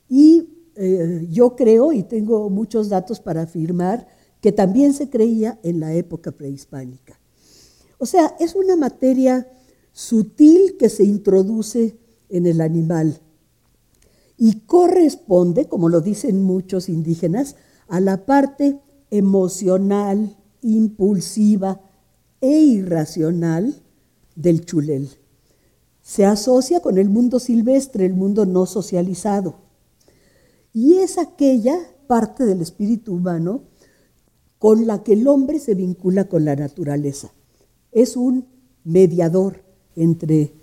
Y 0.10 0.50
eh, 0.76 1.28
yo 1.30 1.56
creo, 1.56 1.92
y 1.92 2.04
tengo 2.04 2.50
muchos 2.50 2.90
datos 2.90 3.20
para 3.20 3.44
afirmar, 3.44 4.08
que 4.42 4.52
también 4.52 4.94
se 4.94 5.10
creía 5.10 5.60
en 5.64 5.80
la 5.80 5.94
época 5.94 6.32
prehispánica. 6.32 7.20
O 7.98 8.06
sea, 8.06 8.36
es 8.40 8.56
una 8.56 8.76
materia 8.76 9.48
sutil 9.92 10.76
que 10.78 10.90
se 10.90 11.06
introduce 11.06 11.98
en 12.30 12.48
el 12.48 12.60
animal 12.60 13.22
y 14.38 14.62
corresponde, 14.62 15.68
como 15.68 15.90
lo 15.90 16.02
dicen 16.02 16.44
muchos 16.44 16.90
indígenas, 16.90 17.56
a 17.88 18.00
la 18.00 18.26
parte 18.26 18.80
emocional, 19.12 20.36
impulsiva 20.64 21.82
e 22.42 22.60
irracional 22.60 23.82
del 24.36 24.66
chulel 24.66 25.10
se 26.04 26.26
asocia 26.26 26.82
con 26.82 26.98
el 26.98 27.10
mundo 27.10 27.40
silvestre, 27.40 28.06
el 28.06 28.14
mundo 28.14 28.46
no 28.46 28.66
socializado. 28.66 29.56
Y 30.74 30.96
es 30.96 31.18
aquella 31.18 31.76
parte 32.08 32.46
del 32.46 32.62
espíritu 32.62 33.14
humano 33.14 33.64
con 34.60 34.86
la 34.86 35.02
que 35.02 35.14
el 35.14 35.28
hombre 35.28 35.60
se 35.60 35.76
vincula 35.76 36.26
con 36.28 36.44
la 36.44 36.56
naturaleza. 36.56 37.34
Es 37.92 38.18
un 38.18 38.48
mediador 38.84 39.64
entre 39.96 40.54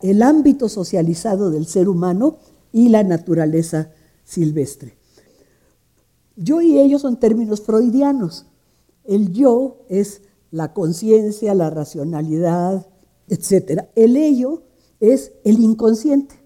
el 0.00 0.22
ámbito 0.22 0.68
socializado 0.68 1.50
del 1.50 1.66
ser 1.66 1.88
humano 1.88 2.38
y 2.72 2.88
la 2.88 3.02
naturaleza 3.02 3.90
silvestre. 4.24 4.96
Yo 6.36 6.60
y 6.60 6.78
ellos 6.78 7.02
son 7.02 7.18
términos 7.18 7.60
freudianos. 7.62 8.46
El 9.08 9.32
yo 9.32 9.84
es 9.88 10.22
la 10.50 10.72
conciencia, 10.72 11.54
la 11.54 11.70
racionalidad, 11.70 12.86
etc. 13.28 13.84
El 13.94 14.16
ello 14.16 14.62
es 15.00 15.32
el 15.44 15.60
inconsciente, 15.60 16.36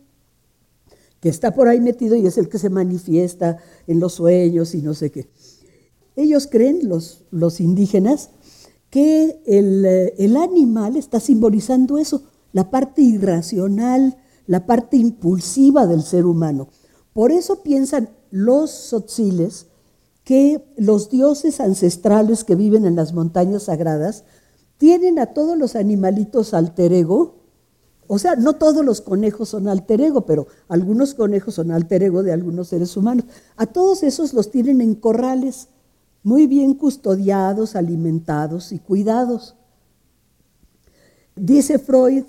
que 1.21 1.29
está 1.29 1.55
por 1.55 1.69
ahí 1.69 1.81
metido 1.81 2.17
y 2.17 2.27
es 2.27 2.39
el 2.39 2.49
que 2.49 2.59
se 2.59 2.71
manifiesta 2.71 3.59
en 3.87 4.01
los 4.01 4.15
sueños 4.15 4.75
y 4.75 4.83
no 4.83 4.95
sé 4.95 5.11
qué. 5.11 5.31
Ellos 6.17 6.49
creen, 6.51 6.89
los, 6.89 7.25
los 7.31 7.61
indígenas, 7.61 8.31
que 8.91 9.41
el, 9.47 9.85
eh, 9.85 10.15
el 10.19 10.37
animal 10.37 10.97
está 10.97 11.21
simbolizando 11.21 11.99
eso, 11.99 12.25
la 12.53 12.71
parte 12.71 13.03
irracional, 13.03 14.17
la 14.47 14.67
parte 14.67 14.97
impulsiva 14.97 15.87
del 15.87 16.03
ser 16.03 16.27
humano. 16.27 16.69
Por 17.13 17.31
eso 17.31 17.63
piensan 17.63 18.11
los 18.31 18.71
sotziles 18.71 19.67
que 20.25 20.65
los 20.77 21.11
dioses 21.11 21.61
ancestrales 21.61 22.45
que 22.45 22.55
viven 22.55 22.85
en 22.85 22.97
las 22.97 23.13
montañas 23.13 23.65
sagradas 23.65 24.25
tienen 24.79 25.19
a 25.19 25.27
todos 25.27 25.59
los 25.59 25.77
animalitos 25.77 26.55
alter 26.55 26.93
ego 26.93 27.41
o 28.13 28.19
sea, 28.19 28.35
no 28.35 28.55
todos 28.55 28.85
los 28.85 29.01
conejos 29.01 29.51
son 29.51 29.69
alter 29.69 30.01
ego, 30.01 30.23
pero 30.23 30.49
algunos 30.67 31.15
conejos 31.15 31.55
son 31.55 31.71
alter 31.71 32.03
ego 32.03 32.25
de 32.25 32.33
algunos 32.33 32.67
seres 32.67 32.97
humanos. 32.97 33.25
A 33.57 33.67
todos 33.67 34.03
esos 34.03 34.35
los 34.35 34.51
tienen 34.51 34.81
en 34.81 34.97
corrales, 34.97 35.69
muy 36.25 36.49
bien 36.49 36.75
custodiados, 36.75 37.77
alimentados 37.77 38.73
y 38.73 38.81
cuidados. 38.81 39.55
Dice 41.37 41.79
Freud 41.79 42.25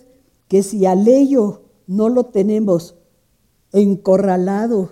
que 0.48 0.62
si 0.62 0.86
al 0.86 1.08
ello 1.08 1.64
no 1.88 2.10
lo 2.10 2.28
tenemos 2.28 2.94
encorralado, 3.72 4.92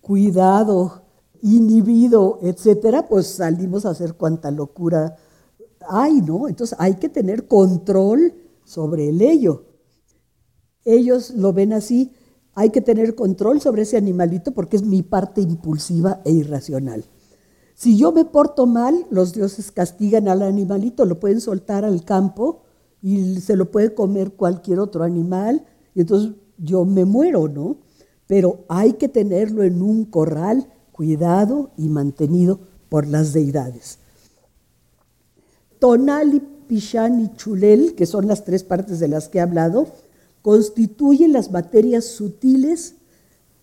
cuidado, 0.00 1.01
inhibido, 1.42 2.38
etcétera, 2.40 3.08
pues 3.08 3.26
salimos 3.26 3.84
a 3.84 3.90
hacer 3.90 4.14
cuanta 4.14 4.50
locura 4.50 5.16
hay, 5.88 6.20
¿no? 6.22 6.48
Entonces 6.48 6.76
hay 6.80 6.94
que 6.94 7.08
tener 7.08 7.46
control 7.46 8.34
sobre 8.64 9.08
el 9.08 9.20
ello. 9.20 9.64
Ellos 10.84 11.30
lo 11.30 11.52
ven 11.52 11.72
así, 11.72 12.12
hay 12.54 12.70
que 12.70 12.80
tener 12.80 13.14
control 13.14 13.60
sobre 13.60 13.82
ese 13.82 13.96
animalito 13.96 14.52
porque 14.52 14.76
es 14.76 14.84
mi 14.84 15.02
parte 15.02 15.40
impulsiva 15.40 16.20
e 16.24 16.32
irracional. 16.32 17.04
Si 17.74 17.96
yo 17.96 18.12
me 18.12 18.24
porto 18.24 18.66
mal, 18.66 19.06
los 19.10 19.32
dioses 19.32 19.72
castigan 19.72 20.28
al 20.28 20.42
animalito, 20.42 21.04
lo 21.04 21.18
pueden 21.18 21.40
soltar 21.40 21.84
al 21.84 22.04
campo 22.04 22.62
y 23.00 23.40
se 23.40 23.56
lo 23.56 23.70
puede 23.70 23.94
comer 23.94 24.32
cualquier 24.34 24.78
otro 24.78 25.02
animal 25.02 25.64
y 25.94 26.02
entonces 26.02 26.34
yo 26.58 26.84
me 26.84 27.04
muero, 27.04 27.48
¿no? 27.48 27.78
Pero 28.26 28.64
hay 28.68 28.94
que 28.94 29.08
tenerlo 29.08 29.62
en 29.62 29.82
un 29.82 30.04
corral 30.04 30.71
cuidado 30.92 31.70
y 31.76 31.88
mantenido 31.88 32.60
por 32.88 33.06
las 33.06 33.32
deidades. 33.32 33.98
Tonali 35.78 36.40
Pichán 36.68 37.20
y 37.20 37.34
Chulel, 37.36 37.94
que 37.94 38.06
son 38.06 38.28
las 38.28 38.44
tres 38.44 38.62
partes 38.62 39.00
de 39.00 39.08
las 39.08 39.28
que 39.28 39.38
he 39.38 39.40
hablado, 39.40 39.88
constituyen 40.42 41.32
las 41.32 41.50
materias 41.50 42.04
sutiles 42.04 42.94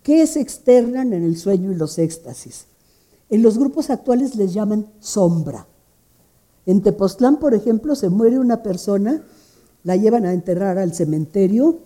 que 0.02 0.26
se 0.26 0.40
externan 0.40 1.12
en 1.12 1.24
el 1.24 1.36
sueño 1.36 1.72
y 1.72 1.74
los 1.74 1.98
éxtasis. 1.98 2.66
En 3.28 3.42
los 3.42 3.58
grupos 3.58 3.90
actuales 3.90 4.34
les 4.34 4.52
llaman 4.52 4.86
sombra. 4.98 5.66
En 6.66 6.82
Tepoztlán, 6.82 7.38
por 7.38 7.54
ejemplo, 7.54 7.94
se 7.94 8.10
muere 8.10 8.38
una 8.38 8.62
persona, 8.62 9.22
la 9.84 9.96
llevan 9.96 10.26
a 10.26 10.32
enterrar 10.32 10.78
al 10.78 10.94
cementerio 10.94 11.80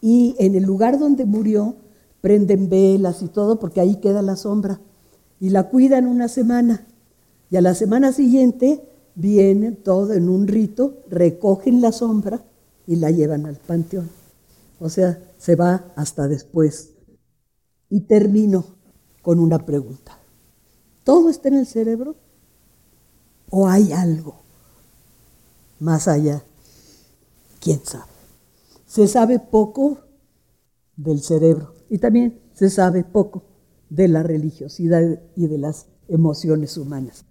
y 0.00 0.34
en 0.38 0.54
el 0.54 0.64
lugar 0.64 0.98
donde 0.98 1.24
murió 1.24 1.76
prenden 2.20 2.68
velas 2.68 3.22
y 3.22 3.28
todo 3.28 3.58
porque 3.58 3.80
ahí 3.80 3.96
queda 3.96 4.22
la 4.22 4.36
sombra 4.36 4.80
y 5.38 5.50
la 5.50 5.68
cuidan 5.68 6.06
una 6.06 6.28
semana. 6.28 6.86
Y 7.50 7.56
a 7.56 7.60
la 7.60 7.74
semana 7.74 8.12
siguiente 8.12 8.86
vienen 9.14 9.76
todo 9.76 10.12
en 10.12 10.28
un 10.28 10.46
rito, 10.46 10.98
recogen 11.08 11.80
la 11.80 11.92
sombra 11.92 12.44
y 12.86 12.96
la 12.96 13.10
llevan 13.10 13.46
al 13.46 13.56
panteón. 13.56 14.10
O 14.78 14.88
sea, 14.88 15.22
se 15.38 15.56
va 15.56 15.92
hasta 15.96 16.28
después. 16.28 16.90
Y 17.88 18.00
termino 18.00 18.64
con 19.22 19.40
una 19.40 19.64
pregunta. 19.66 20.18
¿Todo 21.04 21.28
está 21.28 21.48
en 21.48 21.54
el 21.54 21.66
cerebro? 21.66 22.16
¿O 23.50 23.68
hay 23.68 23.92
algo 23.92 24.36
más 25.80 26.06
allá? 26.06 26.44
¿Quién 27.60 27.80
sabe? 27.84 28.04
Se 28.86 29.08
sabe 29.08 29.38
poco 29.38 29.98
del 30.96 31.20
cerebro 31.20 31.79
y 31.90 31.98
también 31.98 32.40
se 32.54 32.70
sabe 32.70 33.04
poco 33.04 33.44
de 33.90 34.08
la 34.08 34.22
religiosidad 34.22 35.20
y 35.36 35.48
de 35.48 35.58
las 35.58 35.88
emociones 36.08 36.78
humanas. 36.78 37.26